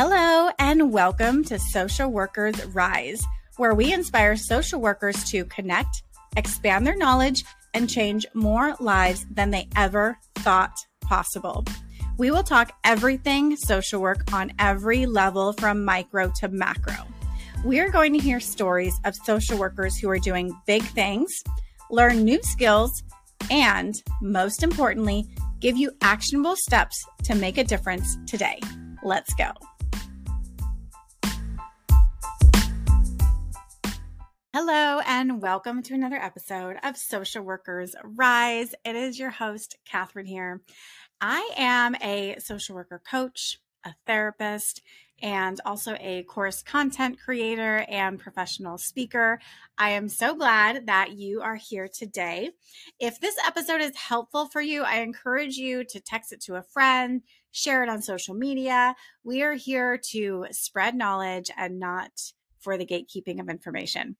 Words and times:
Hello, 0.00 0.48
and 0.60 0.92
welcome 0.92 1.42
to 1.42 1.58
Social 1.58 2.08
Workers 2.08 2.64
Rise, 2.66 3.20
where 3.56 3.74
we 3.74 3.92
inspire 3.92 4.36
social 4.36 4.80
workers 4.80 5.24
to 5.32 5.44
connect, 5.46 6.04
expand 6.36 6.86
their 6.86 6.96
knowledge, 6.96 7.42
and 7.74 7.90
change 7.90 8.24
more 8.32 8.76
lives 8.78 9.26
than 9.28 9.50
they 9.50 9.66
ever 9.74 10.16
thought 10.36 10.76
possible. 11.00 11.64
We 12.16 12.30
will 12.30 12.44
talk 12.44 12.70
everything 12.84 13.56
social 13.56 14.00
work 14.00 14.32
on 14.32 14.52
every 14.60 15.04
level 15.04 15.52
from 15.54 15.84
micro 15.84 16.30
to 16.36 16.46
macro. 16.46 16.94
We 17.64 17.80
are 17.80 17.90
going 17.90 18.12
to 18.12 18.20
hear 18.20 18.38
stories 18.38 18.94
of 19.04 19.16
social 19.16 19.58
workers 19.58 19.98
who 19.98 20.08
are 20.10 20.20
doing 20.20 20.56
big 20.64 20.84
things, 20.84 21.42
learn 21.90 22.22
new 22.22 22.40
skills, 22.44 23.02
and 23.50 23.96
most 24.22 24.62
importantly, 24.62 25.26
give 25.58 25.76
you 25.76 25.90
actionable 26.02 26.54
steps 26.54 27.04
to 27.24 27.34
make 27.34 27.58
a 27.58 27.64
difference 27.64 28.16
today. 28.28 28.60
Let's 29.02 29.34
go. 29.34 29.50
Hello, 34.60 34.98
and 35.06 35.40
welcome 35.40 35.84
to 35.84 35.94
another 35.94 36.16
episode 36.16 36.78
of 36.82 36.96
Social 36.96 37.44
Workers 37.44 37.94
Rise. 38.02 38.74
It 38.84 38.96
is 38.96 39.16
your 39.16 39.30
host, 39.30 39.76
Catherine 39.84 40.26
here. 40.26 40.62
I 41.20 41.48
am 41.56 41.94
a 42.02 42.34
social 42.40 42.74
worker 42.74 43.00
coach, 43.08 43.60
a 43.84 43.94
therapist, 44.04 44.82
and 45.22 45.60
also 45.64 45.94
a 46.00 46.24
course 46.24 46.64
content 46.64 47.20
creator 47.24 47.86
and 47.88 48.18
professional 48.18 48.78
speaker. 48.78 49.38
I 49.78 49.90
am 49.90 50.08
so 50.08 50.34
glad 50.34 50.86
that 50.86 51.12
you 51.12 51.40
are 51.40 51.54
here 51.54 51.86
today. 51.86 52.50
If 52.98 53.20
this 53.20 53.36
episode 53.46 53.80
is 53.80 53.94
helpful 53.94 54.46
for 54.46 54.60
you, 54.60 54.82
I 54.82 55.02
encourage 55.02 55.54
you 55.54 55.84
to 55.84 56.00
text 56.00 56.32
it 56.32 56.40
to 56.46 56.56
a 56.56 56.64
friend, 56.64 57.22
share 57.52 57.84
it 57.84 57.88
on 57.88 58.02
social 58.02 58.34
media. 58.34 58.96
We 59.22 59.44
are 59.44 59.54
here 59.54 60.00
to 60.10 60.46
spread 60.50 60.96
knowledge 60.96 61.48
and 61.56 61.78
not 61.78 62.10
for 62.58 62.76
the 62.76 62.86
gatekeeping 62.86 63.40
of 63.40 63.48
information. 63.48 64.16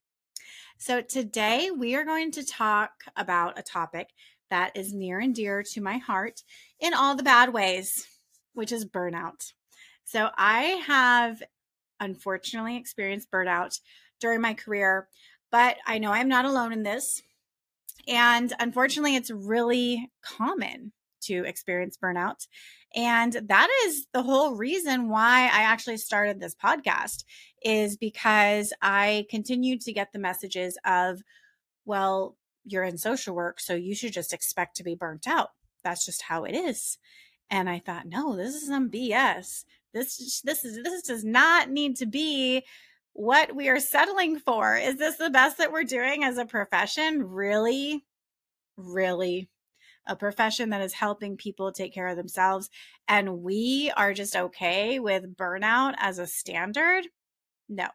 So, 0.77 1.01
today 1.01 1.71
we 1.71 1.95
are 1.95 2.05
going 2.05 2.31
to 2.31 2.45
talk 2.45 2.91
about 3.15 3.59
a 3.59 3.63
topic 3.63 4.09
that 4.49 4.75
is 4.75 4.93
near 4.93 5.19
and 5.19 5.35
dear 5.35 5.63
to 5.73 5.81
my 5.81 5.97
heart 5.97 6.41
in 6.79 6.93
all 6.93 7.15
the 7.15 7.23
bad 7.23 7.53
ways, 7.53 8.07
which 8.53 8.71
is 8.71 8.85
burnout. 8.85 9.53
So, 10.05 10.29
I 10.37 10.61
have 10.85 11.43
unfortunately 11.99 12.77
experienced 12.77 13.31
burnout 13.31 13.79
during 14.19 14.41
my 14.41 14.53
career, 14.53 15.07
but 15.51 15.77
I 15.85 15.97
know 15.97 16.11
I'm 16.11 16.29
not 16.29 16.45
alone 16.45 16.73
in 16.73 16.83
this. 16.83 17.21
And 18.07 18.53
unfortunately, 18.59 19.15
it's 19.15 19.31
really 19.31 20.11
common 20.23 20.93
to 21.23 21.43
experience 21.45 21.97
burnout. 22.01 22.47
And 22.95 23.33
that 23.33 23.69
is 23.85 24.07
the 24.13 24.23
whole 24.23 24.55
reason 24.55 25.09
why 25.09 25.43
I 25.43 25.61
actually 25.61 25.97
started 25.97 26.39
this 26.39 26.55
podcast 26.55 27.23
is 27.63 27.97
because 27.97 28.73
I 28.81 29.25
continued 29.29 29.81
to 29.81 29.93
get 29.93 30.11
the 30.11 30.19
messages 30.19 30.77
of, 30.85 31.21
well, 31.85 32.35
you're 32.65 32.83
in 32.83 32.97
social 32.97 33.35
work, 33.35 33.59
so 33.59 33.75
you 33.75 33.95
should 33.95 34.13
just 34.13 34.33
expect 34.33 34.75
to 34.77 34.83
be 34.83 34.95
burnt 34.95 35.27
out. 35.27 35.49
That's 35.83 36.05
just 36.05 36.23
how 36.23 36.45
it 36.45 36.55
is. 36.55 36.97
And 37.49 37.69
I 37.69 37.79
thought, 37.79 38.07
no, 38.07 38.35
this 38.35 38.55
is 38.55 38.67
some 38.67 38.89
BS. 38.89 39.65
This 39.93 40.41
this 40.41 40.63
is 40.63 40.83
this 40.83 41.01
does 41.01 41.23
not 41.23 41.69
need 41.69 41.95
to 41.97 42.05
be 42.05 42.63
what 43.13 43.55
we 43.55 43.69
are 43.69 43.79
settling 43.79 44.37
for. 44.39 44.75
Is 44.75 44.97
this 44.97 45.17
the 45.17 45.31
best 45.31 45.57
that 45.57 45.71
we're 45.71 45.83
doing 45.83 46.23
as 46.23 46.37
a 46.37 46.45
profession? 46.45 47.23
Really? 47.23 48.05
Really? 48.77 49.49
A 50.09 50.15
profession 50.15 50.71
that 50.71 50.81
is 50.81 50.93
helping 50.93 51.37
people 51.37 51.71
take 51.71 51.93
care 51.93 52.07
of 52.07 52.17
themselves 52.17 52.69
and 53.07 53.41
we 53.41 53.91
are 53.95 54.13
just 54.13 54.35
okay 54.35 54.99
with 54.99 55.37
burnout 55.37 55.93
as 55.97 56.19
a 56.19 56.27
standard? 56.27 57.05
No. 57.69 57.87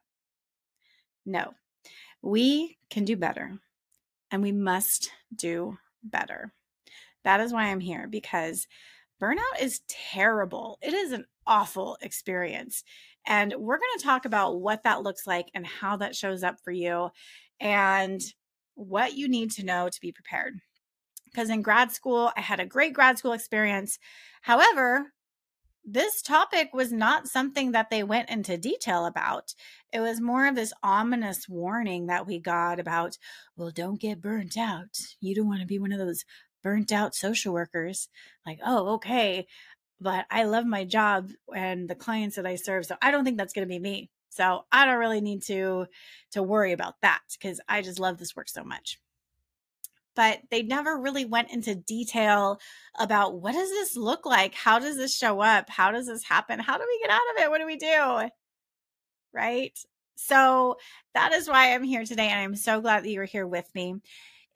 No. 1.27 1.53
We 2.23 2.79
can 2.89 3.05
do 3.05 3.17
better 3.17 3.59
and 4.31 4.43
we 4.43 4.53
must 4.53 5.11
do 5.35 5.77
better. 6.03 6.53
That 7.25 7.41
is 7.41 7.53
why 7.53 7.65
i'm 7.65 7.81
here 7.81 8.07
because 8.09 8.67
burnout 9.21 9.61
is 9.61 9.81
terrible. 9.89 10.79
It 10.81 10.95
is 10.95 11.13
an 11.13 11.27
awful 11.47 11.99
experience 12.01 12.85
and 13.27 13.55
we're 13.59 13.79
going 13.79 13.99
to 13.99 14.05
talk 14.05 14.25
about 14.25 14.61
what 14.61 14.85
that 14.85 15.03
looks 15.03 15.27
like 15.27 15.51
and 15.55 15.67
how 15.67 15.97
that 15.97 16.15
shows 16.15 16.43
up 16.43 16.57
for 16.63 16.71
you 16.71 17.11
and 17.61 18.21
what 18.75 19.15
you 19.15 19.29
need 19.29 19.51
to 19.53 19.65
know 19.65 19.89
to 19.89 20.01
be 20.01 20.13
prepared 20.13 20.55
because 21.35 21.51
in 21.51 21.63
grad 21.63 21.91
school, 21.91 22.31
I 22.37 22.41
had 22.41 22.61
a 22.61 22.67
great 22.67 22.93
grad 22.93 23.19
school 23.19 23.33
experience. 23.33 23.99
However, 24.43 25.13
this 25.85 26.23
topic 26.23 26.71
was 26.73 26.93
not 26.93 27.29
something 27.29 27.73
that 27.73 27.91
they 27.91 28.03
went 28.03 28.31
into 28.31 28.57
detail 28.57 29.05
about. 29.05 29.55
It 29.93 30.01
was 30.01 30.21
more 30.21 30.47
of 30.47 30.55
this 30.55 30.73
ominous 30.83 31.47
warning 31.49 32.07
that 32.07 32.27
we 32.27 32.39
got 32.39 32.81
about, 32.81 33.19
well, 33.57 33.71
don't 33.71 34.01
get 34.01 34.23
burnt 34.23 34.57
out. 34.57 34.97
You 35.21 35.35
don't 35.35 35.49
want 35.49 35.61
to 35.61 35.67
be 35.67 35.79
one 35.79 35.93
of 35.93 35.99
those 35.99 36.25
burnt 36.63 36.93
out 36.93 37.15
social 37.15 37.53
workers. 37.53 38.09
Like, 38.47 38.61
oh, 38.65 38.95
okay. 38.95 39.47
But 40.01 40.25
I 40.31 40.45
love 40.45 40.65
my 40.65 40.85
job 40.85 41.31
and 41.55 41.89
the 41.89 41.95
clients 41.95 42.37
that 42.37 42.47
I 42.47 42.57
serve. 42.57 42.87
So 42.87 42.97
I 43.03 43.11
don't 43.11 43.25
think 43.25 43.37
that's 43.37 43.53
going 43.53 43.67
to 43.67 43.73
be 43.73 43.79
me. 43.79 44.11
So 44.31 44.65
I 44.73 44.87
don't 44.87 44.99
really 44.99 45.21
need 45.21 45.43
to 45.45 45.87
to 46.33 46.43
worry 46.43 46.73
about 46.73 46.95
that 47.03 47.21
because 47.39 47.61
I 47.69 47.83
just 47.83 48.01
love 48.01 48.19
this 48.19 48.35
work 48.35 48.49
so 48.49 48.65
much 48.65 48.99
but 50.15 50.41
they 50.51 50.63
never 50.63 50.99
really 50.99 51.25
went 51.25 51.51
into 51.51 51.75
detail 51.75 52.61
about 52.99 53.41
what 53.41 53.53
does 53.53 53.71
this 53.71 53.97
look 53.97 54.27
like? 54.27 54.55
How 54.55 54.79
does 54.79 54.97
this 54.97 55.17
show 55.17 55.41
up? 55.41 55.69
How 55.69 55.91
does 55.91 56.07
this 56.07 56.25
happen? 56.25 56.59
How 56.59 56.79
do 56.79 56.85
we 56.87 57.01
get 57.03 57.11
out 57.11 57.21
of 57.35 57.43
it? 57.43 57.51
What 57.51 57.59
do 57.59 57.67
we 57.67 57.77
do? 57.77 58.29
Right? 59.33 59.77
So 60.17 60.77
that 61.15 61.33
is 61.33 61.49
why 61.49 61.75
I'm 61.75 61.83
here 61.83 62.05
today. 62.05 62.29
And 62.29 62.41
I'm 62.41 62.57
so 62.57 62.81
glad 62.81 63.05
that 63.05 63.11
you're 63.11 63.25
here 63.25 63.47
with 63.47 63.69
me. 63.75 63.97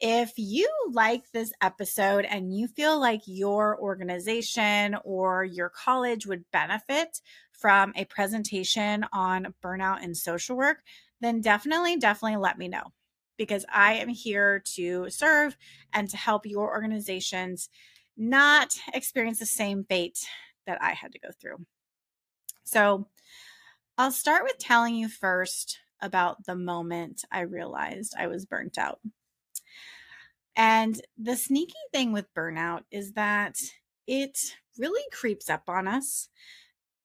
If 0.01 0.31
you 0.37 0.69
like 0.93 1.29
this 1.33 1.51
episode 1.61 2.23
and 2.23 2.55
you 2.55 2.67
feel 2.67 2.97
like 2.99 3.21
your 3.25 3.77
organization 3.81 4.95
or 5.03 5.43
your 5.43 5.69
college 5.69 6.25
would 6.25 6.49
benefit 6.51 7.19
from 7.51 7.91
a 7.97 8.05
presentation 8.05 9.05
on 9.11 9.53
burnout 9.61 10.01
and 10.01 10.15
social 10.15 10.55
work, 10.55 10.77
then 11.19 11.41
definitely, 11.41 11.97
definitely 11.97 12.37
let 12.37 12.57
me 12.57 12.69
know 12.69 12.93
because 13.39 13.65
I 13.73 13.93
am 13.93 14.09
here 14.09 14.61
to 14.75 15.09
serve 15.09 15.57
and 15.93 16.09
to 16.09 16.17
help 16.17 16.45
your 16.45 16.69
organizations 16.69 17.69
not 18.17 18.75
experience 18.93 19.39
the 19.39 19.45
same 19.47 19.85
fate 19.85 20.19
that 20.67 20.77
I 20.83 20.91
had 20.91 21.13
to 21.13 21.19
go 21.19 21.29
through. 21.41 21.65
So, 22.65 23.07
I'll 23.97 24.11
start 24.11 24.43
with 24.43 24.57
telling 24.59 24.95
you 24.95 25.09
first 25.09 25.79
about 26.01 26.45
the 26.45 26.55
moment 26.55 27.23
I 27.31 27.41
realized 27.41 28.13
I 28.17 28.27
was 28.27 28.45
burnt 28.45 28.77
out. 28.77 28.99
And 30.55 31.01
the 31.17 31.35
sneaky 31.35 31.73
thing 31.93 32.11
with 32.11 32.33
burnout 32.33 32.81
is 32.91 33.13
that 33.13 33.57
it 34.07 34.37
really 34.77 35.03
creeps 35.11 35.49
up 35.49 35.63
on 35.67 35.87
us 35.87 36.29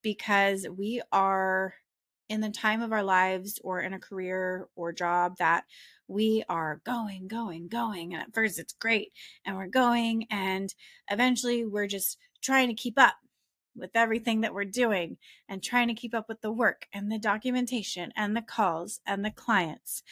because 0.03 0.67
we 0.69 1.01
are 1.13 1.75
in 2.29 2.41
the 2.41 2.51
time 2.51 2.83
of 2.83 2.93
our 2.93 3.03
lives 3.03 3.61
or 3.63 3.81
in 3.81 3.93
a 3.93 3.99
career 3.99 4.69
or 4.77 4.93
job 4.93 5.37
that 5.39 5.65
we 6.09 6.45
are 6.49 6.81
going, 6.85 7.29
going, 7.29 7.69
going. 7.69 8.15
And 8.15 8.23
at 8.23 8.35
first 8.35 8.59
it's 8.59 8.73
great 8.73 9.13
and 9.45 9.57
we're 9.57 9.67
going. 9.67 10.27
And 10.31 10.75
eventually 11.11 11.65
we're 11.65 11.87
just 11.87 12.19
trying 12.43 12.69
to 12.69 12.75
keep 12.75 12.99
up 12.99 13.15
with 13.77 13.91
everything 13.95 14.43
that 14.43 14.55
we're 14.55 14.65
doing 14.65 15.17
and 15.49 15.63
trying 15.63 15.89
to 15.89 15.95
keep 15.95 16.15
up 16.15 16.29
with 16.29 16.41
the 16.41 16.53
work 16.53 16.87
and 16.93 17.11
the 17.11 17.19
documentation 17.19 18.13
and 18.17 18.37
the 18.37 18.43
calls 18.43 19.01
and 19.07 19.25
the 19.25 19.31
clients 19.31 20.03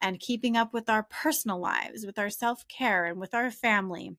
and 0.00 0.20
keeping 0.20 0.56
up 0.56 0.72
with 0.72 0.88
our 0.88 1.02
personal 1.02 1.60
lives, 1.60 2.06
with 2.06 2.18
our 2.18 2.30
self 2.30 2.66
care 2.68 3.04
and 3.04 3.20
with 3.20 3.34
our 3.34 3.50
family. 3.50 4.16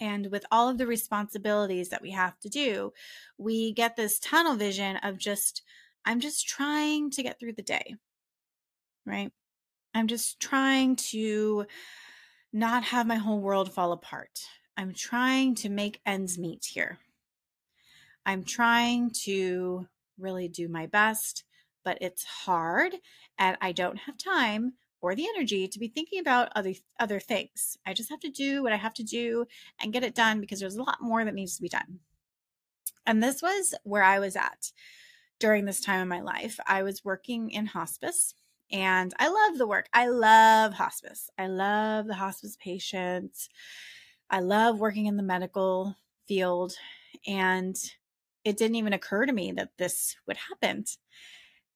And 0.00 0.30
with 0.30 0.44
all 0.50 0.68
of 0.68 0.78
the 0.78 0.86
responsibilities 0.86 1.90
that 1.90 2.02
we 2.02 2.10
have 2.10 2.38
to 2.40 2.48
do, 2.48 2.92
we 3.38 3.72
get 3.72 3.94
this 3.94 4.18
tunnel 4.18 4.56
vision 4.56 4.96
of 4.96 5.18
just, 5.18 5.62
I'm 6.04 6.20
just 6.20 6.46
trying 6.46 7.10
to 7.12 7.22
get 7.22 7.38
through 7.38 7.54
the 7.54 7.62
day, 7.62 7.96
right? 9.06 9.32
I'm 9.94 10.06
just 10.06 10.40
trying 10.40 10.96
to 10.96 11.66
not 12.52 12.84
have 12.84 13.06
my 13.06 13.16
whole 13.16 13.40
world 13.40 13.72
fall 13.72 13.92
apart. 13.92 14.40
I'm 14.76 14.92
trying 14.92 15.54
to 15.56 15.68
make 15.68 16.00
ends 16.04 16.38
meet 16.38 16.64
here. 16.64 16.98
I'm 18.26 18.44
trying 18.44 19.10
to 19.24 19.86
really 20.18 20.48
do 20.48 20.68
my 20.68 20.86
best, 20.86 21.44
but 21.84 21.98
it's 22.00 22.24
hard 22.24 22.94
and 23.38 23.56
I 23.60 23.72
don't 23.72 23.98
have 23.98 24.16
time 24.18 24.74
or 25.00 25.14
the 25.14 25.26
energy 25.36 25.68
to 25.68 25.78
be 25.78 25.88
thinking 25.88 26.18
about 26.18 26.50
other 26.56 26.72
other 26.98 27.20
things. 27.20 27.76
I 27.86 27.92
just 27.92 28.10
have 28.10 28.20
to 28.20 28.30
do 28.30 28.62
what 28.62 28.72
I 28.72 28.76
have 28.76 28.94
to 28.94 29.02
do 29.02 29.46
and 29.80 29.92
get 29.92 30.04
it 30.04 30.14
done 30.14 30.40
because 30.40 30.60
there's 30.60 30.76
a 30.76 30.82
lot 30.82 30.98
more 31.00 31.24
that 31.24 31.34
needs 31.34 31.56
to 31.56 31.62
be 31.62 31.68
done. 31.68 32.00
And 33.06 33.22
this 33.22 33.42
was 33.42 33.74
where 33.84 34.02
I 34.02 34.18
was 34.18 34.34
at 34.34 34.72
during 35.38 35.64
this 35.64 35.80
time 35.80 36.00
in 36.00 36.08
my 36.08 36.20
life. 36.20 36.58
I 36.66 36.82
was 36.82 37.04
working 37.04 37.50
in 37.50 37.66
hospice 37.66 38.34
and 38.70 39.12
I 39.18 39.28
love 39.28 39.58
the 39.58 39.66
work. 39.66 39.88
I 39.92 40.08
love 40.08 40.74
hospice. 40.74 41.30
I 41.38 41.46
love 41.46 42.06
the 42.06 42.14
hospice 42.14 42.56
patients. 42.56 43.48
I 44.30 44.40
love 44.40 44.80
working 44.80 45.06
in 45.06 45.16
the 45.16 45.22
medical 45.22 45.96
field. 46.26 46.74
And 47.26 47.76
it 48.44 48.56
didn't 48.56 48.76
even 48.76 48.92
occur 48.92 49.26
to 49.26 49.32
me 49.32 49.52
that 49.52 49.70
this 49.78 50.16
would 50.26 50.36
happen. 50.36 50.84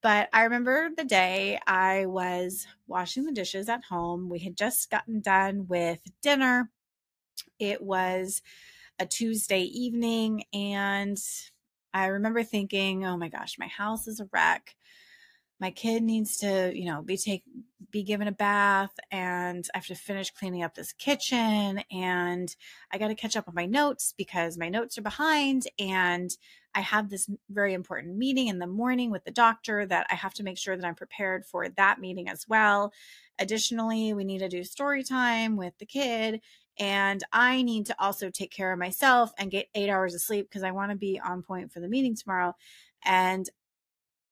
But 0.03 0.29
I 0.33 0.45
remember 0.45 0.91
the 0.97 1.05
day 1.05 1.59
I 1.67 2.07
was 2.07 2.67
washing 2.87 3.25
the 3.25 3.33
dishes 3.33 3.69
at 3.69 3.85
home. 3.85 4.29
We 4.29 4.39
had 4.39 4.57
just 4.57 4.91
gotten 4.91 5.21
done 5.21 5.67
with 5.67 6.01
dinner. 6.23 6.71
It 7.59 7.83
was 7.83 8.43
a 8.99 9.07
Tuesday 9.07 9.63
evening, 9.63 10.45
and 10.53 11.19
I 11.99 12.07
remember 12.07 12.43
thinking, 12.43 13.05
oh 13.05 13.17
my 13.17 13.29
gosh, 13.29 13.59
my 13.59 13.67
house 13.67 14.07
is 14.07 14.21
a 14.21 14.29
wreck 14.33 14.77
my 15.61 15.71
kid 15.71 16.03
needs 16.03 16.37
to, 16.39 16.73
you 16.75 16.87
know, 16.87 17.03
be 17.03 17.17
take 17.17 17.43
be 17.91 18.03
given 18.03 18.29
a 18.29 18.33
bath 18.33 18.93
and 19.11 19.67
I 19.75 19.79
have 19.79 19.87
to 19.87 19.95
finish 19.95 20.31
cleaning 20.31 20.63
up 20.63 20.75
this 20.75 20.93
kitchen 20.93 21.83
and 21.91 22.55
I 22.93 22.99
got 22.99 23.09
to 23.09 23.15
catch 23.15 23.35
up 23.35 23.49
on 23.49 23.55
my 23.55 23.65
notes 23.65 24.13
because 24.17 24.59
my 24.59 24.69
notes 24.69 24.99
are 24.99 25.03
behind 25.03 25.67
and 25.79 26.31
I 26.75 26.81
have 26.81 27.09
this 27.09 27.31
very 27.49 27.73
important 27.73 28.19
meeting 28.19 28.49
in 28.49 28.59
the 28.59 28.67
morning 28.67 29.11
with 29.11 29.25
the 29.25 29.31
doctor 29.31 29.87
that 29.87 30.07
I 30.11 30.17
have 30.17 30.35
to 30.35 30.43
make 30.43 30.59
sure 30.59 30.77
that 30.77 30.85
I'm 30.85 30.97
prepared 30.97 31.47
for 31.47 31.67
that 31.67 31.99
meeting 31.99 32.29
as 32.29 32.47
well. 32.47 32.93
Additionally, 33.39 34.13
we 34.13 34.23
need 34.23 34.41
to 34.41 34.51
do 34.51 34.65
story 34.65 35.03
time 35.03 35.57
with 35.57 35.73
the 35.79 35.87
kid 35.87 36.43
and 36.79 37.23
I 37.33 37.63
need 37.63 37.87
to 37.87 37.97
also 37.99 38.31
take 38.31 38.51
care 38.51 38.73
of 38.73 38.79
myself 38.79 39.33
and 39.39 39.51
get 39.51 39.69
8 39.75 39.89
hours 39.89 40.15
of 40.15 40.21
sleep 40.21 40.49
because 40.49 40.63
I 40.63 40.71
want 40.71 40.91
to 40.91 40.97
be 40.97 41.21
on 41.21 41.43
point 41.43 41.73
for 41.73 41.81
the 41.81 41.89
meeting 41.89 42.15
tomorrow 42.15 42.55
and 43.05 43.49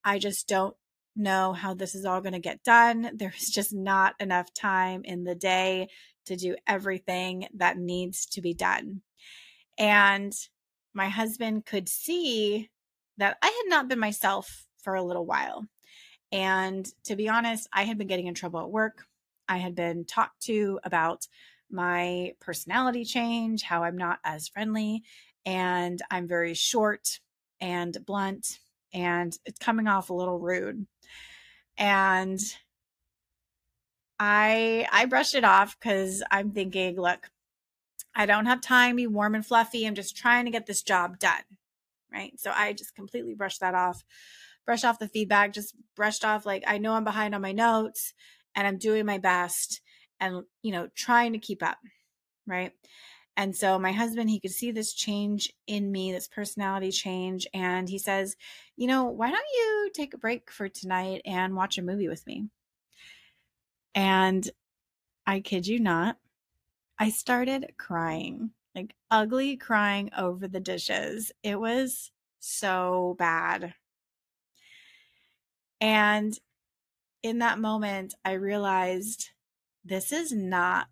I 0.04 0.18
just 0.18 0.48
don't 0.48 0.76
know 1.16 1.52
how 1.52 1.74
this 1.74 1.94
is 1.94 2.04
all 2.04 2.20
going 2.20 2.34
to 2.34 2.38
get 2.38 2.62
done. 2.62 3.10
There's 3.16 3.48
just 3.48 3.74
not 3.74 4.14
enough 4.20 4.52
time 4.54 5.02
in 5.04 5.24
the 5.24 5.34
day 5.34 5.88
to 6.26 6.36
do 6.36 6.56
everything 6.66 7.48
that 7.54 7.78
needs 7.78 8.26
to 8.26 8.40
be 8.40 8.54
done. 8.54 9.02
And 9.78 10.32
my 10.94 11.08
husband 11.08 11.66
could 11.66 11.88
see 11.88 12.70
that 13.18 13.36
I 13.42 13.46
had 13.46 13.70
not 13.70 13.88
been 13.88 13.98
myself 13.98 14.66
for 14.82 14.94
a 14.94 15.02
little 15.02 15.26
while. 15.26 15.66
And 16.32 16.86
to 17.04 17.16
be 17.16 17.28
honest, 17.28 17.68
I 17.72 17.84
had 17.84 17.98
been 17.98 18.08
getting 18.08 18.26
in 18.26 18.34
trouble 18.34 18.60
at 18.60 18.70
work. 18.70 19.04
I 19.48 19.58
had 19.58 19.74
been 19.74 20.04
talked 20.04 20.42
to 20.44 20.80
about 20.82 21.26
my 21.70 22.32
personality 22.40 23.04
change, 23.04 23.62
how 23.62 23.82
I'm 23.84 23.96
not 23.96 24.18
as 24.24 24.48
friendly, 24.48 25.02
and 25.44 26.00
I'm 26.10 26.28
very 26.28 26.54
short 26.54 27.20
and 27.60 27.96
blunt, 28.04 28.58
and 28.92 29.36
it's 29.44 29.58
coming 29.58 29.88
off 29.88 30.10
a 30.10 30.14
little 30.14 30.38
rude 30.38 30.86
and 31.76 32.40
I 34.18 34.86
I 34.90 35.04
brushed 35.06 35.34
it 35.34 35.44
off 35.44 35.78
because 35.78 36.22
I'm 36.30 36.50
thinking, 36.50 36.96
look, 36.96 37.30
I 38.14 38.26
don't 38.26 38.46
have 38.46 38.60
time 38.60 38.92
to 38.92 38.96
be 38.96 39.06
warm 39.06 39.34
and 39.34 39.44
fluffy. 39.44 39.86
I'm 39.86 39.94
just 39.94 40.16
trying 40.16 40.46
to 40.46 40.50
get 40.50 40.66
this 40.66 40.82
job 40.82 41.18
done. 41.18 41.42
Right. 42.12 42.38
So 42.40 42.50
I 42.54 42.72
just 42.72 42.94
completely 42.94 43.34
brushed 43.34 43.60
that 43.60 43.74
off, 43.74 44.04
brushed 44.64 44.84
off 44.84 44.98
the 44.98 45.08
feedback, 45.08 45.52
just 45.52 45.74
brushed 45.94 46.24
off 46.24 46.46
like 46.46 46.64
I 46.66 46.78
know 46.78 46.94
I'm 46.94 47.04
behind 47.04 47.34
on 47.34 47.42
my 47.42 47.52
notes 47.52 48.14
and 48.54 48.66
I'm 48.66 48.78
doing 48.78 49.04
my 49.04 49.18
best 49.18 49.82
and 50.20 50.44
you 50.62 50.72
know, 50.72 50.88
trying 50.94 51.32
to 51.32 51.38
keep 51.38 51.62
up. 51.62 51.78
Right. 52.46 52.72
And 53.36 53.54
so 53.54 53.78
my 53.78 53.92
husband, 53.92 54.30
he 54.30 54.40
could 54.40 54.52
see 54.52 54.70
this 54.70 54.94
change 54.94 55.52
in 55.66 55.92
me, 55.92 56.10
this 56.10 56.28
personality 56.28 56.90
change. 56.90 57.46
And 57.52 57.88
he 57.88 57.98
says, 57.98 58.36
You 58.76 58.86
know, 58.86 59.04
why 59.04 59.30
don't 59.30 59.44
you 59.54 59.90
take 59.94 60.14
a 60.14 60.18
break 60.18 60.50
for 60.50 60.68
tonight 60.68 61.22
and 61.26 61.54
watch 61.54 61.76
a 61.78 61.82
movie 61.82 62.08
with 62.08 62.26
me? 62.26 62.48
And 63.94 64.48
I 65.26 65.40
kid 65.40 65.66
you 65.66 65.80
not, 65.80 66.18
I 66.98 67.10
started 67.10 67.74
crying, 67.78 68.52
like 68.74 68.94
ugly 69.10 69.56
crying 69.56 70.10
over 70.16 70.48
the 70.48 70.60
dishes. 70.60 71.32
It 71.42 71.60
was 71.60 72.10
so 72.38 73.16
bad. 73.18 73.74
And 75.80 76.38
in 77.22 77.38
that 77.40 77.58
moment, 77.58 78.14
I 78.24 78.32
realized 78.32 79.30
this 79.86 80.12
is 80.12 80.32
not 80.32 80.88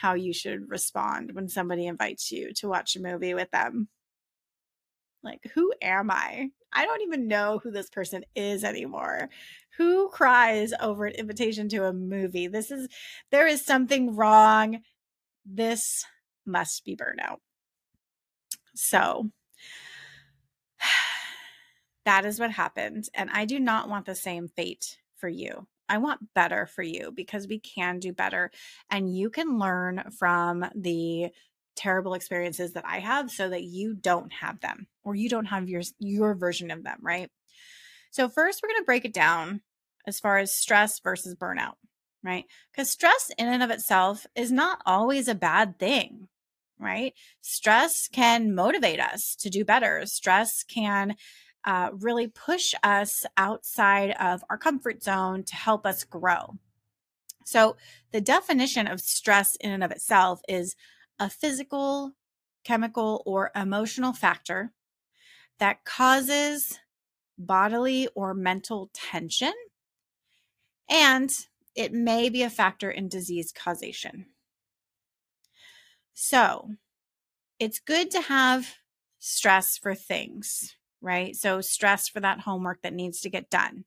how 0.00 0.14
you 0.14 0.32
should 0.32 0.70
respond 0.70 1.32
when 1.32 1.48
somebody 1.48 1.86
invites 1.86 2.30
you 2.30 2.52
to 2.54 2.68
watch 2.68 2.96
a 2.96 3.02
movie 3.02 3.34
with 3.34 3.50
them. 3.50 3.88
Like, 5.22 5.50
who 5.54 5.72
am 5.82 6.10
I? 6.10 6.50
I 6.72 6.84
don't 6.84 7.02
even 7.02 7.28
know 7.28 7.60
who 7.62 7.70
this 7.70 7.90
person 7.90 8.24
is 8.34 8.64
anymore. 8.64 9.28
Who 9.78 10.08
cries 10.08 10.72
over 10.80 11.06
an 11.06 11.14
invitation 11.14 11.68
to 11.70 11.84
a 11.84 11.92
movie? 11.92 12.46
This 12.46 12.70
is, 12.70 12.88
there 13.30 13.46
is 13.46 13.64
something 13.64 14.16
wrong. 14.16 14.80
This 15.44 16.04
must 16.46 16.84
be 16.84 16.96
burnout. 16.96 17.38
So, 18.74 19.30
that 22.04 22.24
is 22.24 22.40
what 22.40 22.50
happened. 22.50 23.08
And 23.14 23.30
I 23.32 23.44
do 23.44 23.60
not 23.60 23.88
want 23.88 24.06
the 24.06 24.14
same 24.14 24.48
fate 24.48 24.98
for 25.16 25.28
you. 25.28 25.66
I 25.88 25.98
want 25.98 26.34
better 26.34 26.66
for 26.66 26.82
you 26.82 27.12
because 27.14 27.46
we 27.46 27.58
can 27.58 27.98
do 27.98 28.12
better. 28.12 28.50
And 28.90 29.14
you 29.14 29.30
can 29.30 29.58
learn 29.58 30.10
from 30.18 30.64
the 30.74 31.30
terrible 31.76 32.14
experiences 32.14 32.72
that 32.72 32.84
I 32.86 32.98
have 32.98 33.30
so 33.30 33.48
that 33.48 33.62
you 33.62 33.94
don't 33.94 34.32
have 34.32 34.60
them 34.60 34.86
or 35.04 35.14
you 35.14 35.28
don't 35.28 35.46
have 35.46 35.68
your 35.68 35.82
your 35.98 36.34
version 36.34 36.70
of 36.70 36.84
them, 36.84 36.98
right? 37.00 37.30
So 38.10 38.28
first 38.28 38.60
we're 38.62 38.68
going 38.68 38.82
to 38.82 38.86
break 38.86 39.04
it 39.04 39.14
down 39.14 39.62
as 40.06 40.20
far 40.20 40.38
as 40.38 40.54
stress 40.54 41.00
versus 41.00 41.34
burnout, 41.34 41.74
right? 42.22 42.44
Cuz 42.76 42.90
stress 42.90 43.30
in 43.38 43.48
and 43.48 43.62
of 43.62 43.70
itself 43.70 44.26
is 44.34 44.52
not 44.52 44.82
always 44.84 45.28
a 45.28 45.34
bad 45.34 45.78
thing, 45.78 46.28
right? 46.78 47.14
Stress 47.40 48.08
can 48.08 48.54
motivate 48.54 49.00
us 49.00 49.34
to 49.40 49.48
do 49.48 49.64
better. 49.64 50.04
Stress 50.04 50.62
can 50.62 51.16
uh, 51.64 51.90
really 51.92 52.26
push 52.26 52.74
us 52.82 53.24
outside 53.36 54.10
of 54.12 54.44
our 54.50 54.58
comfort 54.58 55.02
zone 55.02 55.44
to 55.44 55.54
help 55.54 55.86
us 55.86 56.04
grow. 56.04 56.58
So, 57.44 57.76
the 58.12 58.20
definition 58.20 58.86
of 58.86 59.00
stress 59.00 59.56
in 59.56 59.72
and 59.72 59.82
of 59.82 59.90
itself 59.90 60.40
is 60.48 60.76
a 61.18 61.28
physical, 61.28 62.12
chemical, 62.64 63.22
or 63.26 63.50
emotional 63.54 64.12
factor 64.12 64.72
that 65.58 65.84
causes 65.84 66.78
bodily 67.38 68.08
or 68.14 68.34
mental 68.34 68.90
tension, 68.92 69.52
and 70.88 71.30
it 71.74 71.92
may 71.92 72.28
be 72.28 72.42
a 72.42 72.50
factor 72.50 72.90
in 72.90 73.08
disease 73.08 73.52
causation. 73.52 74.26
So, 76.14 76.70
it's 77.58 77.78
good 77.78 78.10
to 78.12 78.20
have 78.22 78.76
stress 79.18 79.78
for 79.78 79.94
things, 79.94 80.76
right? 81.02 81.36
So, 81.36 81.60
stress 81.60 82.08
for 82.08 82.20
that 82.20 82.40
homework 82.40 82.82
that 82.82 82.94
needs 82.94 83.20
to 83.20 83.30
get 83.30 83.50
done. 83.50 83.84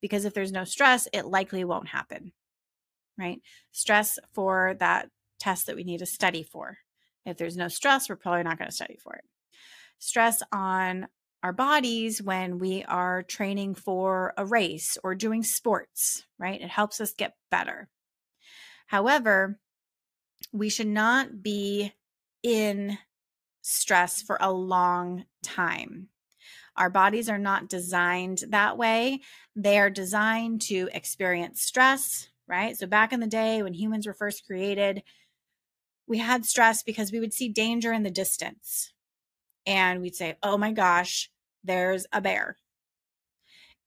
Because 0.00 0.24
if 0.24 0.34
there's 0.34 0.52
no 0.52 0.64
stress, 0.64 1.06
it 1.12 1.26
likely 1.26 1.64
won't 1.64 1.88
happen, 1.88 2.32
right? 3.18 3.40
Stress 3.70 4.18
for 4.32 4.74
that 4.80 5.10
test 5.38 5.66
that 5.66 5.76
we 5.76 5.84
need 5.84 5.98
to 5.98 6.06
study 6.06 6.42
for. 6.42 6.78
If 7.24 7.36
there's 7.36 7.56
no 7.56 7.68
stress, 7.68 8.08
we're 8.08 8.16
probably 8.16 8.42
not 8.42 8.58
going 8.58 8.68
to 8.68 8.74
study 8.74 8.96
for 8.96 9.14
it. 9.14 9.24
Stress 9.98 10.42
on 10.52 11.06
our 11.42 11.52
bodies 11.52 12.22
when 12.22 12.58
we 12.58 12.84
are 12.84 13.22
training 13.22 13.74
for 13.74 14.32
a 14.36 14.44
race 14.44 14.96
or 15.02 15.14
doing 15.14 15.42
sports, 15.42 16.24
right? 16.38 16.60
It 16.60 16.70
helps 16.70 17.00
us 17.00 17.12
get 17.12 17.36
better. 17.50 17.88
However, 18.86 19.58
we 20.52 20.68
should 20.68 20.86
not 20.86 21.42
be 21.42 21.92
in 22.42 22.98
stress 23.62 24.22
for 24.22 24.36
a 24.40 24.52
long 24.52 25.24
time. 25.42 26.08
Our 26.76 26.90
bodies 26.90 27.28
are 27.28 27.38
not 27.38 27.68
designed 27.68 28.44
that 28.48 28.78
way. 28.78 29.20
They 29.54 29.78
are 29.78 29.90
designed 29.90 30.62
to 30.62 30.88
experience 30.92 31.60
stress, 31.62 32.28
right? 32.48 32.76
So, 32.76 32.86
back 32.86 33.12
in 33.12 33.20
the 33.20 33.26
day 33.26 33.62
when 33.62 33.74
humans 33.74 34.06
were 34.06 34.14
first 34.14 34.46
created, 34.46 35.02
we 36.06 36.18
had 36.18 36.44
stress 36.44 36.82
because 36.82 37.12
we 37.12 37.20
would 37.20 37.32
see 37.32 37.48
danger 37.48 37.92
in 37.92 38.02
the 38.02 38.10
distance. 38.10 38.92
And 39.66 40.00
we'd 40.00 40.16
say, 40.16 40.36
oh 40.42 40.58
my 40.58 40.72
gosh, 40.72 41.30
there's 41.62 42.06
a 42.12 42.20
bear. 42.20 42.56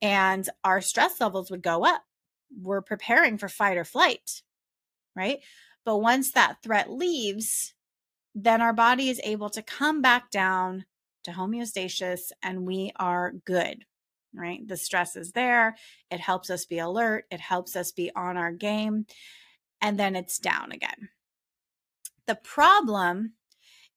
And 0.01 0.47
our 0.63 0.81
stress 0.81 1.19
levels 1.19 1.51
would 1.51 1.63
go 1.63 1.85
up. 1.85 2.03
We're 2.61 2.81
preparing 2.81 3.37
for 3.37 3.49
fight 3.49 3.77
or 3.77 3.83
flight, 3.83 4.43
right? 5.15 5.39
But 5.83 5.97
once 5.97 6.31
that 6.31 6.63
threat 6.63 6.91
leaves, 6.91 7.73
then 8.33 8.61
our 8.61 8.73
body 8.73 9.09
is 9.09 9.21
able 9.23 9.49
to 9.49 9.61
come 9.61 10.01
back 10.01 10.29
down 10.29 10.85
to 11.25 11.32
homeostasis 11.32 12.32
and 12.41 12.65
we 12.65 12.91
are 12.96 13.34
good, 13.46 13.86
right? 14.34 14.67
The 14.67 14.77
stress 14.77 15.15
is 15.15 15.32
there. 15.34 15.75
It 16.10 16.20
helps 16.20 16.50
us 16.50 16.65
be 16.65 16.79
alert. 16.79 17.25
It 17.29 17.39
helps 17.39 17.75
us 17.75 17.91
be 17.91 18.12
on 18.15 18.38
our 18.38 18.51
game. 18.51 19.05
And 19.82 20.00
then 20.00 20.15
it's 20.15 20.39
down 20.39 20.72
again. 20.72 21.10
The 22.27 22.36
problem 22.36 23.34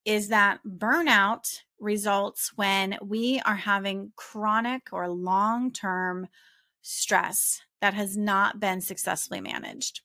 is 0.05 0.29
that 0.29 0.61
burnout 0.67 1.61
results 1.81 2.53
when 2.57 2.99
we 3.03 3.41
are 3.47 3.57
having 3.57 4.13
chronic 4.17 4.89
or 4.93 5.09
long 5.09 5.71
term 5.73 6.29
stress 6.83 7.61
that 7.81 7.95
has 7.95 8.17
not 8.17 8.59
been 8.59 8.81
successfully 8.81 9.41
managed. 9.41 10.01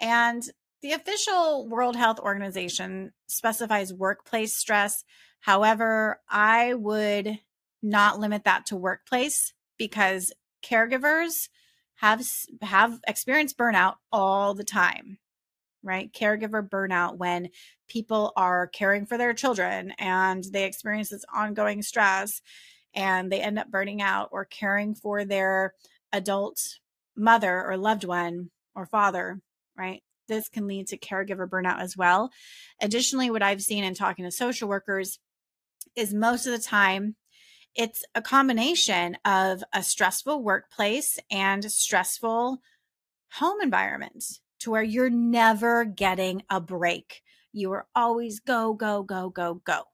And 0.00 0.42
The 0.82 0.92
official 0.92 1.68
World 1.68 1.94
Health 1.94 2.18
Organization 2.18 3.12
specifies 3.28 3.92
workplace 3.94 4.56
stress. 4.56 5.04
However, 5.42 6.20
I 6.28 6.74
would 6.74 7.38
not 7.82 8.20
limit 8.20 8.44
that 8.44 8.66
to 8.66 8.76
workplace 8.76 9.52
because 9.76 10.32
caregivers 10.64 11.48
have 11.96 12.24
have 12.62 13.00
experienced 13.06 13.58
burnout 13.58 13.94
all 14.10 14.54
the 14.54 14.64
time 14.64 15.18
right? 15.82 16.12
Caregiver 16.12 16.66
burnout 16.66 17.16
when 17.16 17.48
people 17.88 18.32
are 18.36 18.68
caring 18.68 19.04
for 19.04 19.18
their 19.18 19.34
children 19.34 19.92
and 19.98 20.44
they 20.52 20.64
experience 20.64 21.10
this 21.10 21.24
ongoing 21.34 21.82
stress 21.82 22.40
and 22.94 23.30
they 23.32 23.40
end 23.40 23.58
up 23.58 23.70
burning 23.70 24.00
out 24.00 24.28
or 24.32 24.44
caring 24.44 24.94
for 24.94 25.24
their 25.24 25.74
adult 26.12 26.78
mother 27.16 27.64
or 27.64 27.76
loved 27.76 28.04
one 28.04 28.50
or 28.74 28.86
father 28.86 29.40
right? 29.76 30.02
This 30.28 30.48
can 30.48 30.66
lead 30.66 30.86
to 30.88 30.98
caregiver 30.98 31.48
burnout 31.48 31.80
as 31.80 31.96
well. 31.96 32.30
Additionally 32.80 33.30
what 33.30 33.42
i've 33.42 33.62
seen 33.62 33.84
in 33.84 33.94
talking 33.94 34.24
to 34.24 34.30
social 34.30 34.68
workers 34.68 35.18
is 35.96 36.14
most 36.14 36.46
of 36.46 36.52
the 36.52 36.58
time 36.58 37.16
it's 37.74 38.04
a 38.14 38.20
combination 38.20 39.16
of 39.24 39.64
a 39.72 39.82
stressful 39.82 40.42
workplace 40.42 41.18
and 41.30 41.64
stressful 41.70 42.58
home 43.32 43.60
environment 43.62 44.24
to 44.60 44.70
where 44.70 44.82
you're 44.82 45.10
never 45.10 45.84
getting 45.84 46.42
a 46.50 46.60
break. 46.60 47.22
You 47.52 47.72
are 47.72 47.86
always 47.94 48.40
go, 48.40 48.74
go, 48.74 49.02
go, 49.02 49.30
go, 49.30 49.54
go. 49.64 49.84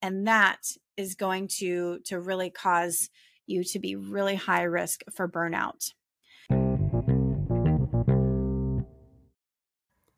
And 0.00 0.26
that 0.26 0.60
is 0.96 1.14
going 1.14 1.48
to, 1.58 2.00
to 2.06 2.18
really 2.18 2.50
cause 2.50 3.10
you 3.46 3.62
to 3.64 3.78
be 3.78 3.96
really 3.96 4.34
high 4.34 4.62
risk 4.62 5.02
for 5.14 5.28
burnout. 5.28 5.92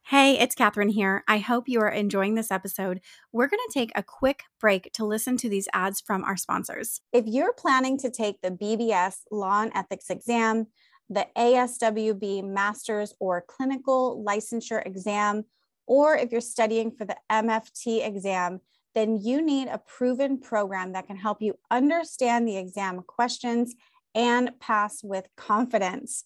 Hey, 0.09 0.39
it's 0.39 0.55
Catherine 0.55 0.89
here. 0.89 1.23
I 1.29 1.37
hope 1.37 1.69
you 1.69 1.81
are 1.81 1.91
enjoying 1.91 2.35
this 2.35 2.51
episode. 2.51 3.03
We're 3.31 3.47
going 3.47 3.61
to 3.69 3.75
take 3.75 3.93
a 3.95 4.03
quick 4.03 4.45
break 4.59 4.91
to 4.95 5.05
listen 5.05 5.37
to 5.37 5.51
these 5.51 5.69
ads 5.75 6.01
from 6.01 6.25
our 6.25 6.35
sponsors. 6.35 7.03
If 7.13 7.27
you're 7.27 7.53
planning 7.53 7.99
to 7.99 8.11
take 8.11 8.41
the 8.41 8.51
BBS 8.51 9.17
Law 9.31 9.61
and 9.61 9.73
Ethics 9.75 10.09
exam, 10.09 10.69
the 11.11 11.27
ASWB 11.37 12.43
Master's 12.43 13.13
or 13.21 13.45
Clinical 13.47 14.25
Licensure 14.27 14.83
exam, 14.87 15.45
or 15.87 16.17
if 16.17 16.33
you're 16.33 16.41
studying 16.41 16.91
for 16.91 17.05
the 17.05 17.19
MFT 17.31 18.07
exam, 18.07 18.63
then 18.95 19.19
you 19.19 19.43
need 19.43 19.69
a 19.69 19.77
proven 19.77 20.41
program 20.41 20.95
that 20.95 21.07
can 21.07 21.19
help 21.19 21.43
you 21.43 21.59
understand 21.71 22.49
the 22.49 22.57
exam 22.57 23.03
questions 23.03 23.75
and 24.15 24.59
pass 24.59 25.05
with 25.05 25.29
confidence. 25.37 26.25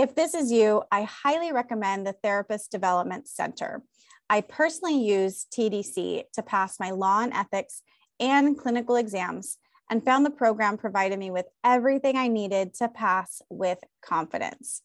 If 0.00 0.14
this 0.14 0.32
is 0.32 0.50
you, 0.50 0.82
I 0.90 1.02
highly 1.02 1.52
recommend 1.52 2.06
the 2.06 2.14
Therapist 2.14 2.70
Development 2.70 3.28
Center. 3.28 3.82
I 4.30 4.40
personally 4.40 4.98
use 4.98 5.44
TDC 5.54 6.22
to 6.32 6.42
pass 6.42 6.80
my 6.80 6.88
law 6.92 7.20
and 7.20 7.34
ethics 7.34 7.82
and 8.18 8.56
clinical 8.56 8.96
exams 8.96 9.58
and 9.90 10.02
found 10.02 10.24
the 10.24 10.30
program 10.30 10.78
provided 10.78 11.18
me 11.18 11.30
with 11.30 11.44
everything 11.62 12.16
I 12.16 12.28
needed 12.28 12.72
to 12.76 12.88
pass 12.88 13.42
with 13.50 13.76
confidence. 14.00 14.80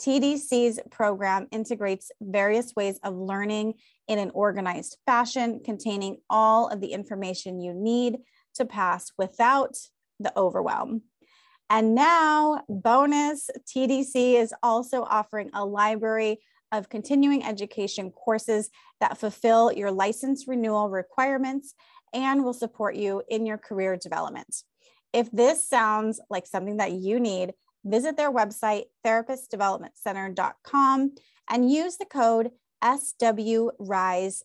TDC's 0.00 0.78
program 0.88 1.48
integrates 1.50 2.12
various 2.20 2.72
ways 2.76 3.00
of 3.02 3.16
learning 3.16 3.74
in 4.06 4.20
an 4.20 4.30
organized 4.34 4.98
fashion, 5.04 5.62
containing 5.64 6.18
all 6.30 6.68
of 6.68 6.80
the 6.80 6.92
information 6.92 7.60
you 7.60 7.74
need 7.74 8.18
to 8.54 8.64
pass 8.64 9.10
without 9.18 9.74
the 10.20 10.32
overwhelm. 10.36 11.02
And 11.70 11.94
now, 11.94 12.62
bonus 12.68 13.48
TDC 13.64 14.34
is 14.34 14.52
also 14.60 15.04
offering 15.04 15.50
a 15.54 15.64
library 15.64 16.40
of 16.72 16.88
continuing 16.88 17.44
education 17.44 18.10
courses 18.10 18.70
that 19.00 19.18
fulfill 19.18 19.70
your 19.72 19.92
license 19.92 20.48
renewal 20.48 20.88
requirements 20.88 21.74
and 22.12 22.42
will 22.42 22.52
support 22.52 22.96
you 22.96 23.22
in 23.28 23.46
your 23.46 23.56
career 23.56 23.96
development. 23.96 24.64
If 25.12 25.30
this 25.30 25.68
sounds 25.68 26.20
like 26.28 26.48
something 26.48 26.78
that 26.78 26.90
you 26.92 27.20
need, 27.20 27.54
visit 27.84 28.16
their 28.16 28.32
website, 28.32 28.86
therapistdevelopmentcenter.com, 29.06 31.14
and 31.48 31.70
use 31.70 31.96
the 31.96 32.04
code 32.04 32.50
SWRISE10 32.82 34.42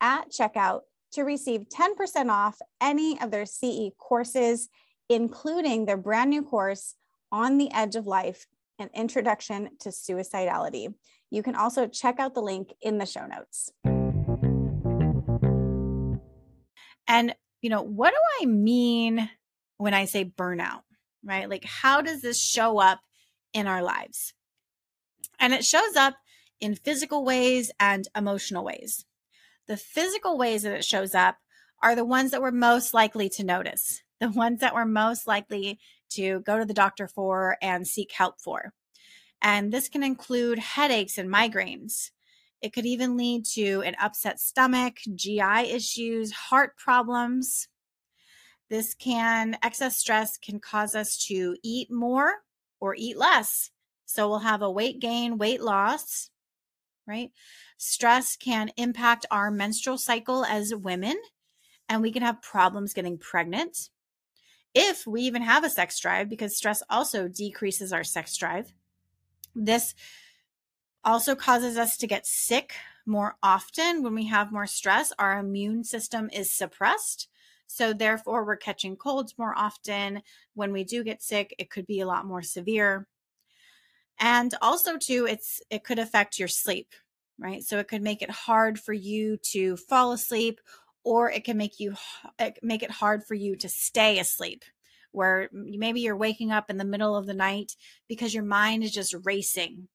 at 0.00 0.30
checkout 0.30 0.80
to 1.12 1.22
receive 1.22 1.68
10% 1.68 2.28
off 2.28 2.58
any 2.80 3.20
of 3.20 3.30
their 3.30 3.46
CE 3.46 3.92
courses 3.98 4.68
including 5.14 5.84
their 5.84 5.96
brand 5.96 6.30
new 6.30 6.42
course, 6.42 6.94
On 7.30 7.58
the 7.58 7.72
Edge 7.72 7.96
of 7.96 8.06
Life 8.06 8.46
An 8.78 8.90
Introduction 8.94 9.70
to 9.80 9.88
Suicidality. 9.88 10.94
You 11.30 11.42
can 11.42 11.54
also 11.54 11.86
check 11.86 12.18
out 12.18 12.34
the 12.34 12.42
link 12.42 12.74
in 12.80 12.98
the 12.98 13.06
show 13.06 13.26
notes. 13.26 13.72
And, 17.08 17.34
you 17.60 17.70
know, 17.70 17.82
what 17.82 18.10
do 18.10 18.20
I 18.42 18.46
mean 18.46 19.30
when 19.78 19.94
I 19.94 20.04
say 20.04 20.24
burnout, 20.24 20.82
right? 21.24 21.48
Like, 21.48 21.64
how 21.64 22.00
does 22.02 22.22
this 22.22 22.40
show 22.40 22.78
up 22.78 23.00
in 23.52 23.66
our 23.66 23.82
lives? 23.82 24.34
And 25.38 25.52
it 25.52 25.64
shows 25.64 25.96
up 25.96 26.14
in 26.60 26.74
physical 26.74 27.24
ways 27.24 27.70
and 27.80 28.06
emotional 28.16 28.64
ways. 28.64 29.04
The 29.68 29.76
physical 29.76 30.38
ways 30.38 30.62
that 30.62 30.74
it 30.74 30.84
shows 30.84 31.14
up 31.14 31.36
are 31.82 31.96
the 31.96 32.04
ones 32.04 32.30
that 32.30 32.40
we're 32.40 32.52
most 32.52 32.94
likely 32.94 33.28
to 33.30 33.44
notice 33.44 34.01
the 34.22 34.30
ones 34.30 34.60
that 34.60 34.72
we're 34.72 34.84
most 34.84 35.26
likely 35.26 35.80
to 36.08 36.40
go 36.40 36.56
to 36.56 36.64
the 36.64 36.72
doctor 36.72 37.08
for 37.08 37.56
and 37.60 37.86
seek 37.86 38.12
help 38.12 38.40
for. 38.40 38.72
And 39.42 39.72
this 39.72 39.88
can 39.88 40.04
include 40.04 40.60
headaches 40.60 41.18
and 41.18 41.28
migraines. 41.28 42.10
It 42.60 42.72
could 42.72 42.86
even 42.86 43.16
lead 43.16 43.44
to 43.54 43.82
an 43.82 43.96
upset 44.00 44.38
stomach, 44.38 44.98
GI 45.12 45.72
issues, 45.72 46.30
heart 46.30 46.76
problems. 46.76 47.66
This 48.70 48.94
can, 48.94 49.58
excess 49.60 49.98
stress 49.98 50.38
can 50.38 50.60
cause 50.60 50.94
us 50.94 51.18
to 51.26 51.56
eat 51.64 51.90
more 51.90 52.34
or 52.78 52.94
eat 52.96 53.18
less. 53.18 53.70
So 54.06 54.28
we'll 54.28 54.38
have 54.38 54.62
a 54.62 54.70
weight 54.70 55.00
gain, 55.00 55.36
weight 55.36 55.60
loss, 55.60 56.30
right? 57.08 57.32
Stress 57.76 58.36
can 58.36 58.70
impact 58.76 59.26
our 59.32 59.50
menstrual 59.50 59.98
cycle 59.98 60.44
as 60.44 60.72
women, 60.72 61.16
and 61.88 62.02
we 62.02 62.12
can 62.12 62.22
have 62.22 62.40
problems 62.40 62.94
getting 62.94 63.18
pregnant 63.18 63.90
if 64.74 65.06
we 65.06 65.22
even 65.22 65.42
have 65.42 65.64
a 65.64 65.70
sex 65.70 65.98
drive, 66.00 66.28
because 66.28 66.56
stress 66.56 66.82
also 66.88 67.28
decreases 67.28 67.92
our 67.92 68.04
sex 68.04 68.36
drive. 68.36 68.72
This 69.54 69.94
also 71.04 71.34
causes 71.34 71.76
us 71.76 71.96
to 71.98 72.06
get 72.06 72.26
sick 72.26 72.74
more 73.06 73.36
often 73.42 74.02
when 74.02 74.14
we 74.14 74.26
have 74.26 74.52
more 74.52 74.66
stress. 74.66 75.12
Our 75.18 75.38
immune 75.38 75.84
system 75.84 76.30
is 76.32 76.52
suppressed. 76.52 77.28
So, 77.66 77.92
therefore, 77.92 78.44
we're 78.44 78.56
catching 78.56 78.96
colds 78.96 79.34
more 79.38 79.54
often. 79.56 80.22
When 80.54 80.72
we 80.72 80.84
do 80.84 81.02
get 81.02 81.22
sick, 81.22 81.54
it 81.58 81.70
could 81.70 81.86
be 81.86 82.00
a 82.00 82.06
lot 82.06 82.26
more 82.26 82.42
severe. 82.42 83.06
And 84.20 84.54
also, 84.60 84.98
too, 84.98 85.26
it's 85.26 85.62
it 85.70 85.82
could 85.82 85.98
affect 85.98 86.38
your 86.38 86.48
sleep, 86.48 86.92
right? 87.38 87.62
So, 87.62 87.78
it 87.78 87.88
could 87.88 88.02
make 88.02 88.20
it 88.20 88.30
hard 88.30 88.78
for 88.78 88.92
you 88.92 89.38
to 89.52 89.76
fall 89.76 90.12
asleep 90.12 90.60
or 91.04 91.30
it 91.30 91.44
can 91.44 91.56
make 91.56 91.80
you 91.80 91.94
make 92.62 92.82
it 92.82 92.90
hard 92.90 93.24
for 93.24 93.34
you 93.34 93.56
to 93.56 93.68
stay 93.68 94.18
asleep 94.18 94.64
where 95.10 95.48
maybe 95.52 96.00
you're 96.00 96.16
waking 96.16 96.50
up 96.50 96.70
in 96.70 96.78
the 96.78 96.84
middle 96.84 97.14
of 97.16 97.26
the 97.26 97.34
night 97.34 97.76
because 98.08 98.32
your 98.32 98.44
mind 98.44 98.82
is 98.82 98.90
just 98.90 99.14
racing. 99.24 99.88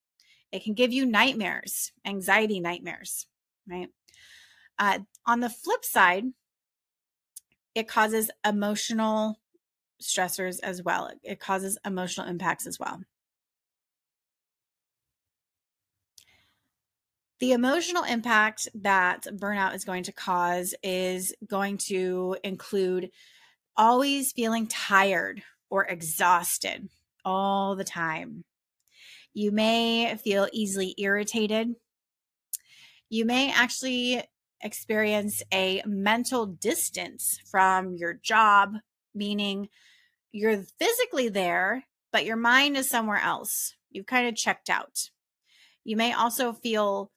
It 0.52 0.62
can 0.62 0.74
give 0.74 0.92
you 0.92 1.04
nightmares 1.04 1.92
anxiety 2.06 2.60
nightmares 2.60 3.26
right? 3.68 3.88
Uh, 4.78 5.00
on 5.26 5.40
the 5.40 5.50
flip 5.50 5.84
side 5.84 6.24
it 7.74 7.86
causes 7.86 8.30
emotional 8.44 9.38
stressors 10.02 10.58
as 10.62 10.82
well. 10.82 11.10
It 11.22 11.38
causes 11.38 11.78
emotional 11.84 12.26
impacts 12.26 12.66
as 12.66 12.78
well 12.78 13.02
The 17.40 17.52
emotional 17.52 18.02
impact 18.02 18.68
that 18.74 19.26
burnout 19.36 19.74
is 19.76 19.84
going 19.84 20.02
to 20.04 20.12
cause 20.12 20.74
is 20.82 21.32
going 21.46 21.78
to 21.86 22.36
include 22.42 23.10
always 23.76 24.32
feeling 24.32 24.66
tired 24.66 25.42
or 25.70 25.84
exhausted 25.84 26.88
all 27.24 27.76
the 27.76 27.84
time. 27.84 28.44
You 29.34 29.52
may 29.52 30.16
feel 30.16 30.48
easily 30.52 30.96
irritated. 30.98 31.76
You 33.08 33.24
may 33.24 33.52
actually 33.52 34.20
experience 34.60 35.40
a 35.54 35.80
mental 35.86 36.44
distance 36.44 37.38
from 37.48 37.94
your 37.94 38.14
job, 38.14 38.74
meaning 39.14 39.68
you're 40.32 40.64
physically 40.80 41.28
there, 41.28 41.84
but 42.12 42.24
your 42.24 42.36
mind 42.36 42.76
is 42.76 42.90
somewhere 42.90 43.20
else. 43.20 43.76
You've 43.90 44.06
kind 44.06 44.26
of 44.26 44.34
checked 44.34 44.68
out. 44.68 45.10
You 45.84 45.96
may 45.96 46.12
also 46.12 46.52
feel 46.52 47.12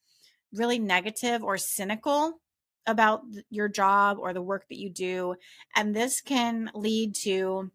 really 0.53 0.79
negative 0.79 1.43
or 1.43 1.58
cynical 1.58 2.39
about 2.88 3.22
your 3.50 3.67
job 3.67 4.17
or 4.20 4.34
the 4.34 4.41
work 4.41 4.67
that 4.70 4.79
you 4.79 4.89
do 4.89 5.36
and 5.75 5.96
this 5.96 6.20
can 6.20 6.72
lead 6.74 7.13
to 7.13 7.72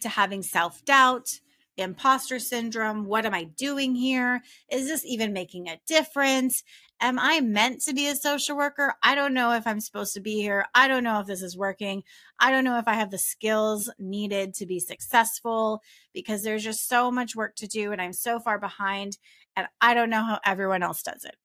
to 0.00 0.08
having 0.08 0.42
self-doubt 0.42 1.40
imposter 1.78 2.38
syndrome. 2.38 3.04
What 3.04 3.24
am 3.24 3.34
I 3.34 3.44
doing 3.44 3.94
here? 3.94 4.42
Is 4.70 4.86
this 4.86 5.04
even 5.04 5.32
making 5.32 5.68
a 5.68 5.80
difference? 5.86 6.62
Am 7.00 7.18
I 7.18 7.40
meant 7.40 7.82
to 7.82 7.94
be 7.94 8.08
a 8.08 8.16
social 8.16 8.56
worker? 8.56 8.94
I 9.02 9.14
don't 9.14 9.34
know 9.34 9.52
if 9.52 9.66
I'm 9.66 9.80
supposed 9.80 10.14
to 10.14 10.20
be 10.20 10.40
here. 10.40 10.66
I 10.74 10.88
don't 10.88 11.04
know 11.04 11.20
if 11.20 11.26
this 11.26 11.42
is 11.42 11.56
working. 11.56 12.02
I 12.40 12.50
don't 12.50 12.64
know 12.64 12.78
if 12.78 12.88
I 12.88 12.94
have 12.94 13.10
the 13.10 13.18
skills 13.18 13.88
needed 13.98 14.54
to 14.54 14.66
be 14.66 14.80
successful 14.80 15.80
because 16.12 16.42
there's 16.42 16.64
just 16.64 16.88
so 16.88 17.10
much 17.12 17.36
work 17.36 17.54
to 17.56 17.68
do 17.68 17.92
and 17.92 18.02
I'm 18.02 18.12
so 18.12 18.40
far 18.40 18.58
behind 18.58 19.16
and 19.54 19.68
I 19.80 19.94
don't 19.94 20.10
know 20.10 20.24
how 20.24 20.40
everyone 20.44 20.82
else 20.82 21.02
does 21.02 21.24
it. 21.24 21.36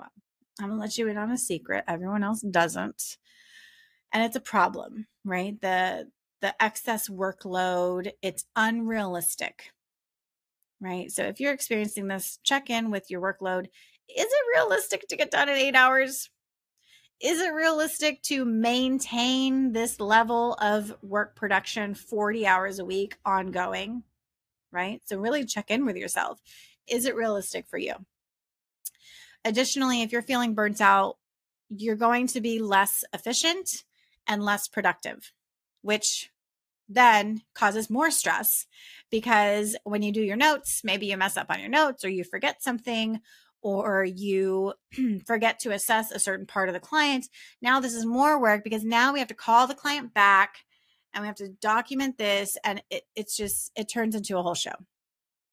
Well, 0.00 0.10
I'm 0.60 0.68
going 0.68 0.78
to 0.78 0.80
let 0.80 0.98
you 0.98 1.08
in 1.08 1.18
on 1.18 1.30
a 1.30 1.38
secret. 1.38 1.84
Everyone 1.86 2.24
else 2.24 2.40
doesn't. 2.40 3.16
And 4.12 4.24
it's 4.24 4.36
a 4.36 4.40
problem, 4.40 5.06
right? 5.24 5.60
The 5.60 6.10
the 6.40 6.54
excess 6.62 7.08
workload, 7.08 8.12
it's 8.22 8.44
unrealistic. 8.56 9.72
Right? 10.80 11.10
So 11.10 11.24
if 11.24 11.38
you're 11.38 11.52
experiencing 11.52 12.08
this, 12.08 12.38
check 12.42 12.70
in 12.70 12.90
with 12.90 13.10
your 13.10 13.20
workload. 13.20 13.66
Is 14.08 14.26
it 14.26 14.56
realistic 14.56 15.06
to 15.08 15.16
get 15.16 15.30
done 15.30 15.50
in 15.50 15.56
8 15.56 15.74
hours? 15.74 16.30
Is 17.20 17.42
it 17.42 17.52
realistic 17.52 18.22
to 18.22 18.46
maintain 18.46 19.72
this 19.72 20.00
level 20.00 20.54
of 20.54 20.94
work 21.02 21.36
production 21.36 21.94
40 21.94 22.46
hours 22.46 22.78
a 22.78 22.86
week 22.86 23.18
ongoing? 23.26 24.02
Right? 24.72 25.02
So 25.04 25.18
really 25.18 25.44
check 25.44 25.70
in 25.70 25.84
with 25.84 25.96
yourself. 25.96 26.40
Is 26.88 27.04
it 27.04 27.14
realistic 27.14 27.66
for 27.68 27.76
you? 27.76 27.94
Additionally, 29.44 30.02
if 30.02 30.12
you're 30.12 30.22
feeling 30.22 30.54
burnt 30.54 30.80
out, 30.80 31.16
you're 31.68 31.96
going 31.96 32.26
to 32.28 32.40
be 32.40 32.58
less 32.58 33.04
efficient 33.12 33.84
and 34.26 34.44
less 34.44 34.68
productive, 34.68 35.32
which 35.82 36.30
then 36.88 37.42
causes 37.54 37.88
more 37.88 38.10
stress 38.10 38.66
because 39.10 39.76
when 39.84 40.02
you 40.02 40.12
do 40.12 40.20
your 40.20 40.36
notes, 40.36 40.82
maybe 40.82 41.06
you 41.06 41.16
mess 41.16 41.36
up 41.36 41.46
on 41.48 41.60
your 41.60 41.68
notes 41.68 42.04
or 42.04 42.08
you 42.08 42.24
forget 42.24 42.62
something 42.62 43.20
or 43.62 44.04
you 44.04 44.74
forget 45.26 45.60
to 45.60 45.72
assess 45.72 46.10
a 46.10 46.18
certain 46.18 46.46
part 46.46 46.68
of 46.68 46.72
the 46.72 46.80
client. 46.80 47.26
Now, 47.62 47.80
this 47.80 47.94
is 47.94 48.04
more 48.04 48.40
work 48.40 48.64
because 48.64 48.84
now 48.84 49.12
we 49.12 49.20
have 49.20 49.28
to 49.28 49.34
call 49.34 49.66
the 49.66 49.74
client 49.74 50.12
back 50.12 50.56
and 51.14 51.22
we 51.22 51.28
have 51.28 51.36
to 51.36 51.48
document 51.48 52.18
this. 52.18 52.56
And 52.64 52.82
it, 52.90 53.04
it's 53.14 53.36
just, 53.36 53.70
it 53.76 53.88
turns 53.88 54.14
into 54.14 54.38
a 54.38 54.42
whole 54.42 54.54
show. 54.54 54.74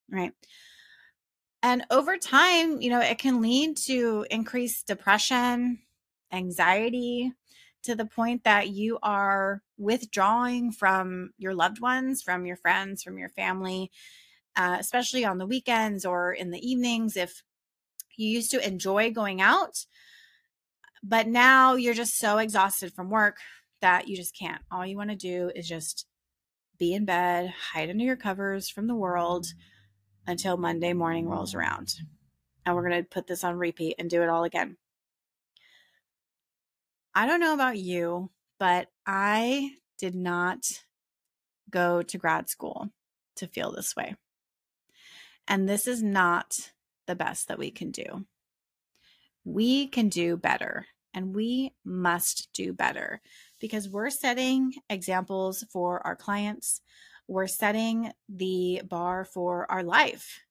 Right. 0.10 0.32
And 1.64 1.86
over 1.90 2.18
time, 2.18 2.82
you 2.82 2.90
know, 2.90 3.02
it 3.02 3.18
can 3.18 3.42
lead 3.42 3.78
to 3.86 4.26
increased 4.30 4.88
depression, 4.88 5.80
anxiety, 6.32 7.34
to 7.84 7.96
the 7.96 8.06
point 8.06 8.44
that 8.44 8.70
you 8.70 9.00
are 9.02 9.62
withdrawing 9.78 10.72
from 10.72 11.32
your 11.38 11.54
loved 11.54 11.80
ones, 11.80 12.22
from 12.22 12.46
your 12.46 12.58
friends, 12.58 13.02
from 13.02 13.18
your 13.18 13.30
family, 13.30 13.92
uh, 14.56 14.78
especially 14.80 15.24
on 15.26 15.38
the 15.38 15.46
weekends 15.46 16.06
or 16.06 16.34
in 16.34 16.52
the 16.52 16.60
evenings. 16.60 17.16
If 17.16 17.44
you 18.18 18.30
used 18.30 18.52
to 18.52 18.68
enjoy 18.68 19.12
going 19.12 19.42
out, 19.42 19.86
but 21.04 21.28
now 21.28 21.76
you're 21.76 21.94
just 21.94 22.20
so 22.20 22.40
exhausted 22.40 22.94
from 22.94 23.10
work 23.10 23.38
that 23.82 24.08
you 24.08 24.16
just 24.16 24.38
can't. 24.38 24.62
All 24.72 24.86
you 24.86 24.98
want 24.98 25.12
to 25.12 25.16
do 25.16 25.52
is 25.56 25.68
just 25.68 26.08
be 26.78 26.94
in 26.94 27.06
bed, 27.06 27.54
hide 27.72 27.90
under 27.90 28.04
your 28.04 28.16
covers 28.16 28.70
from 28.70 28.88
the 28.88 28.96
world 28.96 29.48
until 30.28 30.58
Monday 30.58 30.94
morning 30.94 31.28
rolls 31.28 31.54
mm. 31.54 31.60
around. 31.60 31.96
And 32.66 32.76
we're 32.76 32.88
going 32.88 33.02
to 33.02 33.10
put 33.10 33.28
this 33.28 33.44
on 33.44 33.56
repeat 33.56 33.96
and 33.98 34.10
do 34.10 34.22
it 34.22 34.30
all 34.30 34.44
again. 34.44 34.78
I 37.16 37.26
don't 37.26 37.40
know 37.40 37.54
about 37.54 37.78
you, 37.78 38.30
but 38.60 38.90
I 39.06 39.72
did 39.98 40.14
not 40.14 40.66
go 41.70 42.02
to 42.04 42.18
grad 42.18 42.50
school 42.50 42.90
to 43.38 43.48
feel 43.48 43.72
this 43.72 43.96
way. 43.96 44.16
And 45.48 45.68
this 45.68 45.88
is 45.88 46.04
not 46.04 46.72
the 47.08 47.16
best 47.16 47.48
that 47.48 47.58
we 47.58 47.72
can 47.72 47.92
do. 47.92 48.26
We 49.46 49.88
can 49.88 50.10
do 50.10 50.36
better 50.36 50.86
and 51.14 51.34
we 51.34 51.74
must 51.86 52.50
do 52.54 52.74
better 52.74 53.22
because 53.60 53.90
we're 53.90 54.10
setting 54.10 54.74
examples 54.90 55.63
for 55.72 56.06
our 56.06 56.16
clients. 56.16 56.82
We're 57.28 57.48
setting 57.48 58.12
the 58.30 58.82
bar 58.88 59.26
for 59.26 59.70
our 59.70 59.84
life, 59.84 60.42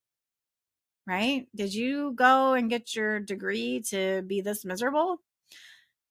right? 1.06 1.48
Did 1.54 1.72
you 1.74 2.12
go 2.14 2.52
and 2.52 2.68
get 2.68 2.94
your 2.94 3.18
degree 3.18 3.80
to 3.88 4.22
be 4.22 4.42
this 4.42 4.64
miserable? 4.64 5.22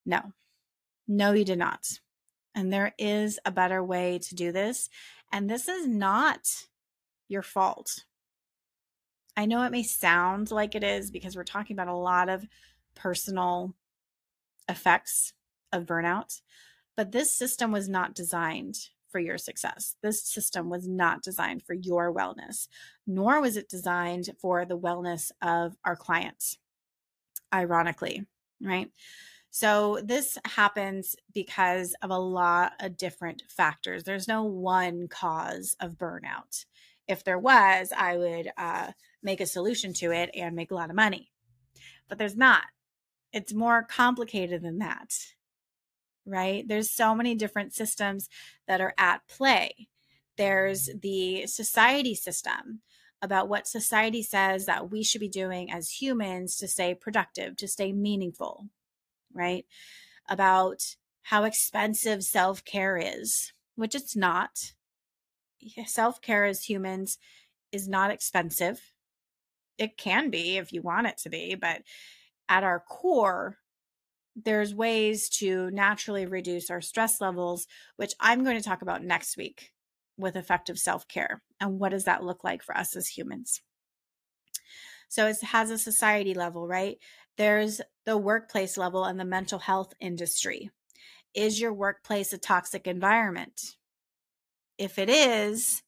No, 0.06 0.34
no, 1.08 1.34
you 1.34 1.46
did 1.46 1.60
not. 1.60 2.00
And 2.56 2.72
there 2.72 2.94
is 2.98 3.40
a 3.46 3.52
better 3.52 3.84
way 3.84 4.20
to 4.20 4.36
do 4.36 4.52
this. 4.52 4.90
And 5.32 5.50
this 5.50 5.68
is 5.68 5.88
not 5.88 6.68
your 7.28 7.42
fault. 7.42 8.06
I 9.38 9.46
know 9.46 9.64
it 9.64 9.72
may 9.72 9.84
sound 9.84 10.50
like 10.50 10.76
it 10.76 10.84
is 10.84 11.12
because 11.12 11.36
we're 11.36 11.44
talking 11.44 11.76
about 11.76 11.90
a 11.90 11.96
lot 11.96 12.30
of 12.30 12.48
personal 12.96 13.76
effects 14.70 15.34
of 15.74 15.86
burnout, 15.86 16.42
but 16.96 17.12
this 17.12 17.32
system 17.36 17.72
was 17.72 17.90
not 17.90 18.16
designed 18.16 18.90
for 19.16 19.20
your 19.20 19.38
success. 19.38 19.96
This 20.04 20.22
system 20.22 20.70
was 20.70 20.90
not 20.90 21.24
designed 21.24 21.64
for 21.64 21.74
your 21.74 22.14
wellness, 22.14 22.68
nor 23.08 23.40
was 23.40 23.56
it 23.56 23.70
designed 23.70 24.30
for 24.42 24.66
the 24.66 24.78
wellness 24.78 25.32
of 25.42 25.78
our 25.86 25.96
clients, 25.96 26.58
ironically, 27.54 28.26
right? 28.62 28.92
So 29.52 30.02
this 30.04 30.38
happens 30.44 31.16
because 31.34 31.96
of 32.02 32.10
a 32.10 32.20
lot 32.20 32.74
of 32.82 32.98
different 32.98 33.44
factors. 33.48 34.04
There's 34.04 34.28
no 34.28 34.44
one 34.44 35.08
cause 35.08 35.78
of 35.80 35.94
burnout. 35.94 36.66
If 37.08 37.24
there 37.24 37.40
was, 37.40 37.94
I 37.98 38.18
would 38.18 38.52
uh, 38.58 38.92
make 39.24 39.40
a 39.40 39.46
solution 39.46 39.94
to 39.94 40.12
it 40.12 40.30
and 40.36 40.58
make 40.58 40.72
a 40.72 40.76
lot 40.76 40.90
of 40.90 40.96
money. 40.98 41.32
But 42.10 42.18
there's 42.18 42.36
not. 42.36 42.64
It's 43.32 43.54
more 43.54 43.82
complicated 43.84 44.62
than 44.62 44.80
that, 44.80 45.14
right? 46.26 46.68
There's 46.68 46.92
so 46.92 47.16
many 47.16 47.36
different 47.36 47.74
systems 47.74 48.28
that 48.68 48.82
are 48.82 48.94
at 48.98 49.28
play. 49.28 49.88
There's 50.38 50.90
the 51.02 51.48
society 51.48 52.16
system 52.16 52.82
about 53.22 53.48
what 53.50 53.68
society 53.68 54.22
says 54.22 54.66
that 54.66 54.92
we 54.92 55.04
should 55.04 55.22
be 55.22 55.30
doing 55.30 55.72
as 55.72 56.02
humans 56.02 56.58
to 56.58 56.68
stay 56.68 56.94
productive, 56.94 57.56
to 57.58 57.68
stay 57.68 57.92
meaningful, 57.92 58.68
right? 59.34 59.66
About 60.28 60.96
how 61.24 61.44
expensive 61.44 62.24
self 62.24 62.64
care 62.64 62.98
is, 62.98 63.54
which 63.76 63.96
it's 63.96 64.16
not. 64.16 64.74
Self 65.86 66.22
care 66.22 66.46
as 66.46 66.66
humans 66.66 67.18
is 67.72 67.88
not 67.88 68.12
expensive. 68.12 68.80
It 69.78 69.98
can 69.98 70.30
be 70.30 70.58
if 70.58 70.72
you 70.72 70.82
want 70.82 71.08
it 71.08 71.18
to 71.24 71.30
be, 71.30 71.56
but 71.56 71.82
at 72.48 72.64
our 72.64 72.80
core, 72.80 73.58
there's 74.36 74.76
ways 74.76 75.30
to 75.30 75.70
naturally 75.72 76.26
reduce 76.26 76.70
our 76.70 76.82
stress 76.82 77.22
levels, 77.22 77.68
which 77.96 78.14
I'm 78.20 78.44
going 78.44 78.58
to 78.58 78.64
talk 78.64 78.82
about 78.82 79.04
next 79.04 79.38
week 79.38 79.72
with 80.18 80.36
effective 80.36 80.78
self 80.78 81.08
care. 81.08 81.42
And 81.60 81.80
what 81.80 81.90
does 81.90 82.04
that 82.06 82.24
look 82.24 82.44
like 82.44 82.64
for 82.64 82.76
us 82.76 82.96
as 82.96 83.08
humans? 83.08 83.62
So 85.08 85.28
it 85.28 85.42
has 85.42 85.70
a 85.70 85.78
society 85.78 86.34
level, 86.34 86.68
right? 86.68 86.98
There's 87.38 87.82
the 88.06 88.18
workplace 88.18 88.78
level 88.78 89.06
and 89.06 89.20
the 89.20 89.26
mental 89.26 89.60
health 89.60 89.94
industry. 90.00 90.70
Is 91.34 91.60
your 91.60 91.74
workplace 91.74 92.34
a 92.34 92.38
toxic 92.38 92.88
environment? 92.88 93.76
If 94.78 95.00
it 95.00 95.10
is, 95.10 95.84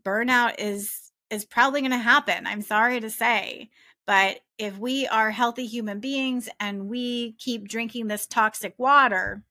burnout 0.00 0.54
is 0.58 1.12
is 1.28 1.44
probably 1.44 1.80
going 1.80 1.90
to 1.90 1.98
happen. 1.98 2.46
I'm 2.46 2.62
sorry 2.62 3.00
to 3.00 3.10
say, 3.10 3.70
but 4.06 4.40
if 4.58 4.78
we 4.78 5.06
are 5.06 5.30
healthy 5.30 5.66
human 5.66 6.00
beings 6.00 6.48
and 6.60 6.88
we 6.88 7.32
keep 7.38 7.68
drinking 7.68 8.06
this 8.06 8.26
toxic 8.26 8.74
water, 8.78 9.42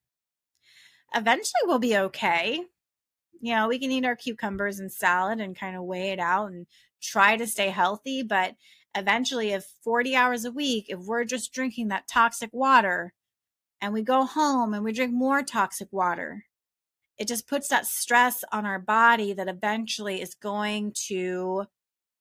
eventually 1.14 1.62
we'll 1.66 1.80
be 1.80 1.98
okay. 1.98 2.62
You 3.42 3.56
know, 3.56 3.68
we 3.68 3.80
can 3.80 3.92
eat 3.92 4.06
our 4.06 4.16
cucumbers 4.16 4.80
and 4.80 4.92
salad 4.92 5.40
and 5.40 5.58
kind 5.58 5.76
of 5.76 5.84
weigh 5.84 6.10
it 6.10 6.20
out 6.20 6.52
and 6.52 6.66
try 7.02 7.38
to 7.38 7.46
stay 7.46 7.70
healthy, 7.70 8.24
but 8.24 8.56
eventually 8.96 9.52
if 9.52 9.66
40 9.84 10.16
hours 10.16 10.46
a 10.46 10.52
week 10.52 10.86
if 10.88 11.00
we're 11.00 11.26
just 11.26 11.54
drinking 11.54 11.90
that 11.90 12.08
toxic 12.08 12.50
water 12.54 13.14
and 13.82 13.94
we 13.94 14.02
go 14.02 14.24
home 14.26 14.74
and 14.74 14.84
we 14.84 14.94
drink 14.94 15.14
more 15.14 15.44
toxic 15.44 15.90
water 15.92 16.46
it 17.18 17.28
just 17.28 17.48
puts 17.48 17.68
that 17.68 17.86
stress 17.86 18.44
on 18.52 18.66
our 18.66 18.80
body 18.80 19.34
that 19.34 19.48
eventually 19.50 20.22
is 20.22 20.34
going 20.34 20.94
to 21.08 21.66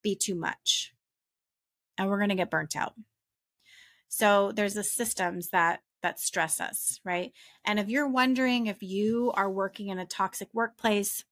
be 0.03 0.17
too 0.17 0.35
much 0.35 0.93
and 1.99 2.09
we're 2.09 2.19
going 2.19 2.31
to 2.31 2.35
get 2.35 2.51
burnt 2.51 2.77
out 2.77 2.95
so 4.09 4.53
there's 4.55 4.75
the 4.75 4.85
systems 4.85 5.51
that 5.51 5.81
that 6.03 6.21
stress 6.21 6.61
us 6.61 7.01
right 7.05 7.33
and 7.65 7.79
if 7.79 7.89
you're 7.89 8.09
wondering 8.09 8.67
if 8.67 8.83
you 8.83 9.33
are 9.35 9.51
working 9.51 9.89
in 9.89 9.99
a 9.99 10.07
toxic 10.07 10.49
workplace 10.53 11.25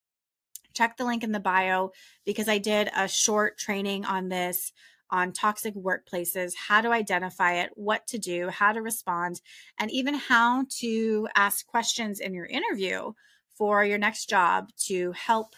check 0.75 0.97
the 0.97 1.05
link 1.05 1.23
in 1.23 1.33
the 1.33 1.41
bio 1.41 1.91
because 2.25 2.49
i 2.49 2.59
did 2.59 2.91
a 2.97 3.07
short 3.07 3.59
training 3.59 4.05
on 4.05 4.29
this 4.29 4.73
on 5.13 5.31
toxic 5.31 5.75
workplaces, 5.75 6.55
how 6.57 6.81
to 6.81 6.91
identify 6.91 7.53
it, 7.53 7.71
what 7.75 8.07
to 8.07 8.19
do, 8.19 8.49
how 8.49 8.73
to 8.73 8.81
respond, 8.81 9.41
and 9.79 9.91
even 9.91 10.15
how 10.15 10.65
to 10.71 11.29
ask 11.37 11.67
questions 11.67 12.19
in 12.19 12.33
your 12.33 12.47
interview 12.47 13.13
for 13.57 13.85
your 13.85 13.99
next 13.99 14.29
job 14.29 14.71
to 14.77 15.13
help 15.13 15.55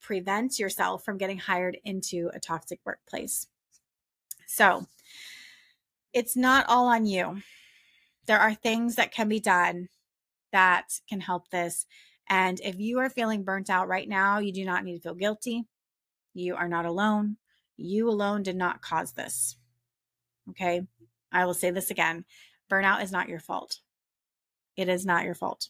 prevent 0.00 0.58
yourself 0.58 1.04
from 1.04 1.16
getting 1.16 1.38
hired 1.38 1.78
into 1.84 2.28
a 2.34 2.40
toxic 2.40 2.80
workplace. 2.84 3.46
So, 4.50 4.86
it's 6.14 6.36
not 6.36 6.66
all 6.68 6.86
on 6.86 7.04
you. 7.04 7.42
There 8.26 8.40
are 8.40 8.54
things 8.54 8.96
that 8.96 9.12
can 9.12 9.28
be 9.28 9.40
done 9.40 9.88
that 10.52 10.88
can 11.08 11.20
help 11.20 11.50
this. 11.50 11.86
And 12.28 12.58
if 12.60 12.78
you 12.78 12.98
are 12.98 13.10
feeling 13.10 13.44
burnt 13.44 13.68
out 13.70 13.88
right 13.88 14.08
now, 14.08 14.38
you 14.38 14.52
do 14.52 14.64
not 14.64 14.84
need 14.84 14.96
to 14.96 15.00
feel 15.00 15.14
guilty. 15.14 15.64
You 16.34 16.56
are 16.56 16.68
not 16.68 16.86
alone. 16.86 17.36
You 17.76 18.08
alone 18.08 18.42
did 18.42 18.56
not 18.56 18.80
cause 18.80 19.12
this. 19.12 19.56
Okay. 20.50 20.82
I 21.30 21.44
will 21.44 21.54
say 21.54 21.70
this 21.70 21.90
again 21.90 22.24
burnout 22.70 23.02
is 23.02 23.12
not 23.12 23.28
your 23.28 23.40
fault. 23.40 23.80
It 24.76 24.88
is 24.88 25.04
not 25.04 25.24
your 25.24 25.34
fault. 25.34 25.68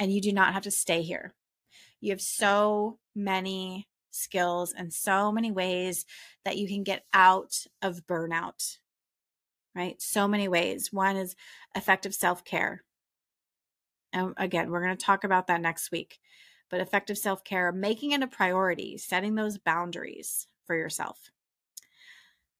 And 0.00 0.12
you 0.12 0.20
do 0.20 0.32
not 0.32 0.54
have 0.54 0.62
to 0.62 0.70
stay 0.70 1.02
here. 1.02 1.34
You 2.00 2.12
have 2.12 2.20
so 2.20 2.98
many 3.14 3.87
skills 4.10 4.72
and 4.76 4.92
so 4.92 5.32
many 5.32 5.50
ways 5.50 6.04
that 6.44 6.56
you 6.56 6.68
can 6.68 6.82
get 6.82 7.04
out 7.12 7.66
of 7.82 8.06
burnout, 8.06 8.78
right? 9.74 10.00
So 10.00 10.28
many 10.28 10.48
ways. 10.48 10.92
One 10.92 11.16
is 11.16 11.36
effective 11.74 12.14
self 12.14 12.44
care. 12.44 12.84
And 14.12 14.34
again, 14.36 14.70
we're 14.70 14.84
going 14.84 14.96
to 14.96 15.04
talk 15.04 15.24
about 15.24 15.48
that 15.48 15.60
next 15.60 15.90
week. 15.90 16.18
But 16.70 16.80
effective 16.80 17.16
self 17.18 17.44
care, 17.44 17.72
making 17.72 18.12
it 18.12 18.22
a 18.22 18.26
priority, 18.26 18.98
setting 18.98 19.34
those 19.34 19.58
boundaries 19.58 20.46
for 20.66 20.76
yourself. 20.76 21.30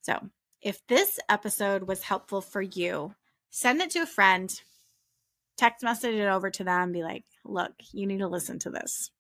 So, 0.00 0.30
if 0.62 0.84
this 0.87 1.20
episode 1.28 1.84
was 1.84 2.02
helpful 2.02 2.40
for 2.40 2.62
you, 2.62 3.14
send 3.50 3.80
it 3.82 3.90
to 3.90 4.00
a 4.00 4.06
friend, 4.06 4.50
text 5.56 5.84
message 5.84 6.14
it 6.14 6.26
over 6.26 6.50
to 6.50 6.64
them, 6.64 6.92
be 6.92 7.02
like, 7.02 7.24
look, 7.44 7.72
you 7.92 8.06
need 8.06 8.18
to 8.18 8.28
listen 8.28 8.58
to 8.61 8.70
this. 8.70 9.11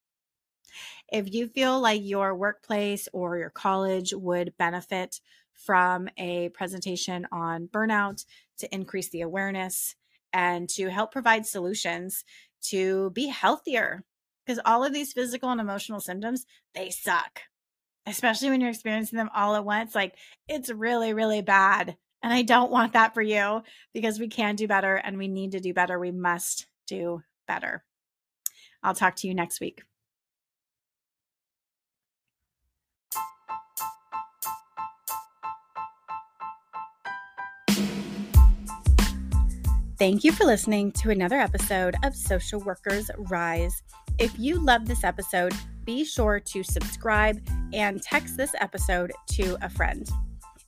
If 1.10 1.32
you 1.32 1.48
feel 1.48 1.80
like 1.80 2.02
your 2.04 2.34
workplace 2.34 3.08
or 3.12 3.38
your 3.38 3.50
college 3.50 4.12
would 4.14 4.56
benefit 4.58 5.20
from 5.54 6.08
a 6.16 6.50
presentation 6.50 7.26
on 7.32 7.68
burnout 7.68 8.24
to 8.58 8.72
increase 8.74 9.08
the 9.10 9.22
awareness 9.22 9.96
and 10.32 10.68
to 10.70 10.88
help 10.90 11.12
provide 11.12 11.46
solutions 11.46 12.24
to 12.60 13.10
be 13.10 13.26
healthier, 13.26 14.04
because 14.44 14.60
all 14.64 14.84
of 14.84 14.92
these 14.92 15.12
physical 15.12 15.50
and 15.50 15.60
emotional 15.60 16.00
symptoms, 16.00 16.46
they 16.74 16.90
suck. 16.90 17.42
Especially 18.06 18.48
when 18.48 18.60
you're 18.60 18.70
experiencing 18.70 19.18
them 19.18 19.30
all 19.34 19.54
at 19.54 19.64
once, 19.64 19.94
like 19.94 20.14
it's 20.48 20.70
really, 20.70 21.12
really 21.12 21.42
bad. 21.42 21.96
And 22.22 22.32
I 22.32 22.42
don't 22.42 22.70
want 22.70 22.94
that 22.94 23.14
for 23.14 23.22
you 23.22 23.62
because 23.92 24.18
we 24.18 24.28
can 24.28 24.56
do 24.56 24.66
better 24.66 24.96
and 24.96 25.18
we 25.18 25.28
need 25.28 25.52
to 25.52 25.60
do 25.60 25.74
better. 25.74 25.98
We 25.98 26.10
must 26.10 26.66
do 26.86 27.22
better. 27.46 27.84
I'll 28.82 28.94
talk 28.94 29.16
to 29.16 29.28
you 29.28 29.34
next 29.34 29.60
week. 29.60 29.82
Thank 39.98 40.22
you 40.22 40.30
for 40.30 40.44
listening 40.44 40.92
to 40.92 41.10
another 41.10 41.40
episode 41.40 41.96
of 42.04 42.14
Social 42.14 42.60
Workers 42.60 43.10
Rise. 43.18 43.82
If 44.18 44.38
you 44.38 44.60
love 44.60 44.86
this 44.86 45.02
episode, 45.02 45.52
be 45.84 46.04
sure 46.04 46.38
to 46.38 46.62
subscribe 46.62 47.44
and 47.72 48.00
text 48.00 48.36
this 48.36 48.54
episode 48.60 49.10
to 49.32 49.58
a 49.60 49.68
friend. 49.68 50.08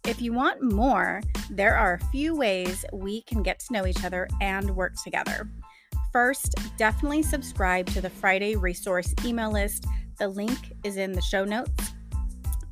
If 0.05 0.21
you 0.21 0.33
want 0.33 0.73
more, 0.73 1.23
there 1.49 1.77
are 1.77 1.95
a 1.95 2.05
few 2.07 2.35
ways 2.35 2.85
we 2.93 3.23
can 3.23 3.45
get 3.45 3.61
to 3.61 3.73
know 3.73 3.87
each 3.87 4.03
other 4.03 4.27
and 4.41 4.75
work 4.75 4.95
together. 5.05 5.49
First, 6.13 6.57
definitely 6.77 7.23
subscribe 7.23 7.87
to 7.91 8.01
the 8.01 8.11
Friday 8.11 8.57
resource 8.57 9.15
email 9.25 9.53
list. 9.53 9.87
The 10.19 10.27
link 10.27 10.59
is 10.83 10.97
in 10.97 11.13
the 11.13 11.23
show 11.23 11.45
notes. 11.45 11.93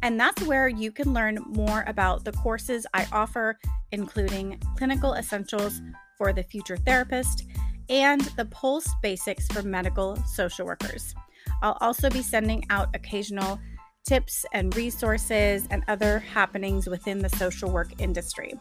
And 0.02 0.18
that's 0.18 0.42
where 0.42 0.66
you 0.66 0.90
can 0.90 1.14
learn 1.14 1.38
more 1.46 1.84
about 1.86 2.24
the 2.24 2.32
courses 2.32 2.84
I 2.94 3.06
offer, 3.12 3.60
including 3.92 4.60
Clinical 4.76 5.14
Essentials 5.14 5.80
for 6.18 6.32
the 6.32 6.42
Future 6.42 6.76
Therapist 6.76 7.44
and 7.88 8.20
the 8.36 8.44
Pulse 8.44 8.92
Basics 9.02 9.46
for 9.48 9.62
Medical 9.62 10.16
Social 10.26 10.66
Workers. 10.66 11.14
I'll 11.62 11.78
also 11.80 12.10
be 12.10 12.22
sending 12.22 12.66
out 12.68 12.94
occasional 12.94 13.58
tips 14.06 14.44
and 14.52 14.76
resources 14.76 15.66
and 15.70 15.82
other 15.88 16.18
happenings 16.18 16.86
within 16.88 17.20
the 17.20 17.30
social 17.30 17.70
work 17.70 17.98
industry. 18.00 18.52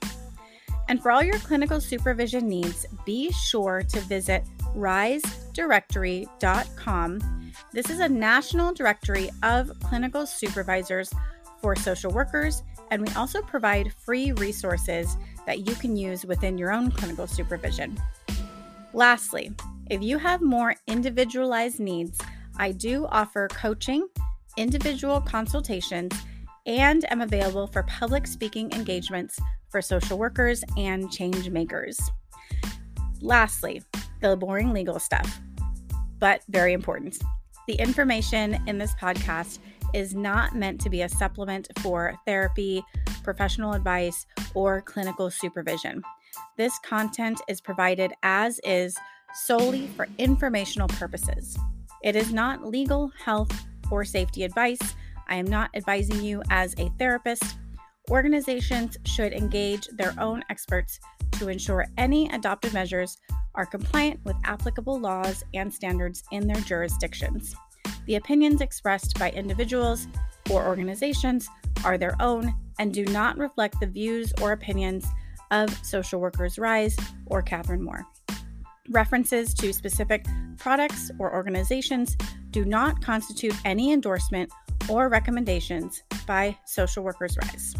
And 0.90 1.02
for 1.02 1.12
all 1.12 1.24
your 1.24 1.40
clinical 1.40 1.82
supervision 1.82 2.48
needs, 2.48 2.86
be 3.06 3.30
sure 3.32 3.84
to 3.90 4.00
visit 4.02 4.46
risedirectory.com. 4.76 7.52
This 7.74 7.90
is 7.90 8.00
a 8.00 8.08
national 8.08 8.74
directory 8.74 9.30
of 9.44 9.70
clinical 9.82 10.26
supervisors 10.26 11.12
for 11.62 11.76
social 11.76 12.12
workers, 12.12 12.64
and 12.92 13.06
we 13.06 13.14
also 13.16 13.42
provide 13.42 13.92
free 13.94 14.32
resources 14.34 15.18
that 15.48 15.68
you 15.68 15.74
can 15.76 15.96
use 15.96 16.26
within 16.26 16.58
your 16.58 16.72
own 16.72 16.92
clinical 16.92 17.26
supervision. 17.26 17.98
Lastly, 18.94 19.52
if 19.90 20.04
you 20.04 20.20
have 20.20 20.42
more 20.42 20.76
individualized 20.86 21.80
needs, 21.80 22.20
I 22.58 22.74
do 22.74 23.08
offer 23.08 23.48
coaching, 23.48 24.08
individual 24.58 25.22
consultations, 25.22 26.14
and 26.66 27.10
am 27.12 27.22
available 27.22 27.68
for 27.68 27.84
public 27.84 28.28
speaking 28.28 28.72
engagements 28.74 29.40
for 29.70 29.82
social 29.82 30.20
workers 30.20 30.64
and 30.76 31.10
change 31.12 31.50
makers. 31.50 31.98
Lastly, 33.22 33.82
the 34.22 34.36
boring 34.36 34.74
legal 34.74 35.00
stuff, 35.00 35.40
but 36.20 36.42
very 36.50 36.74
important. 36.74 37.18
The 37.68 37.76
information 37.76 38.62
in 38.68 38.78
this 38.78 38.94
podcast 38.96 39.60
is 39.94 40.16
not 40.16 40.56
meant 40.56 40.82
to 40.82 40.90
be 40.90 41.02
a 41.02 41.10
supplement 41.10 41.68
for 41.80 42.16
therapy, 42.26 42.84
professional 43.24 43.74
advice, 43.74 44.26
or 44.54 44.82
clinical 44.82 45.30
supervision. 45.30 46.02
This 46.58 46.78
content 46.80 47.42
is 47.48 47.62
provided 47.62 48.14
as 48.24 48.60
is 48.64 48.98
solely 49.34 49.88
for 49.88 50.08
informational 50.18 50.88
purposes. 50.88 51.58
It 52.04 52.16
is 52.16 52.32
not 52.32 52.66
legal, 52.66 53.12
health, 53.24 53.52
or 53.92 54.06
safety 54.06 54.44
advice. 54.44 54.80
I 55.28 55.36
am 55.36 55.46
not 55.46 55.70
advising 55.74 56.22
you 56.22 56.42
as 56.50 56.74
a 56.78 56.90
therapist. 56.98 57.58
Organizations 58.10 58.98
should 59.06 59.34
engage 59.34 59.88
their 59.90 60.14
own 60.20 60.44
experts 60.50 61.00
to 61.34 61.50
ensure 61.50 61.86
any 61.98 62.30
adopted 62.30 62.74
measures 62.74 63.18
are 63.56 63.66
compliant 63.66 64.20
with 64.24 64.36
applicable 64.44 65.00
laws 65.00 65.44
and 65.54 65.74
standards 65.74 66.24
in 66.32 66.48
their 66.48 66.62
jurisdictions. 66.62 67.56
The 68.08 68.16
opinions 68.16 68.62
expressed 68.62 69.20
by 69.20 69.32
individuals 69.32 70.08
or 70.50 70.66
organizations 70.66 71.50
are 71.84 71.98
their 71.98 72.16
own 72.22 72.54
and 72.80 72.94
do 72.94 73.06
not 73.06 73.38
reflect 73.38 73.80
the 73.80 73.88
views 73.88 74.34
or 74.42 74.54
opinions 74.54 75.06
of 75.52 75.70
Social 75.86 76.20
Workers 76.20 76.58
Rise 76.58 76.96
or 77.26 77.42
Catherine 77.42 77.84
Moore. 77.84 78.06
References 78.90 79.54
to 79.56 79.74
specific 79.74 80.26
products 80.58 81.12
or 81.20 81.34
organizations 81.34 82.16
do 82.52 82.64
not 82.64 83.02
constitute 83.04 83.56
any 83.66 83.92
endorsement 83.92 84.52
or 84.90 85.10
recommendations 85.10 86.04
by 86.26 86.58
Social 86.66 87.04
Workers 87.04 87.38
Rise. 87.44 87.76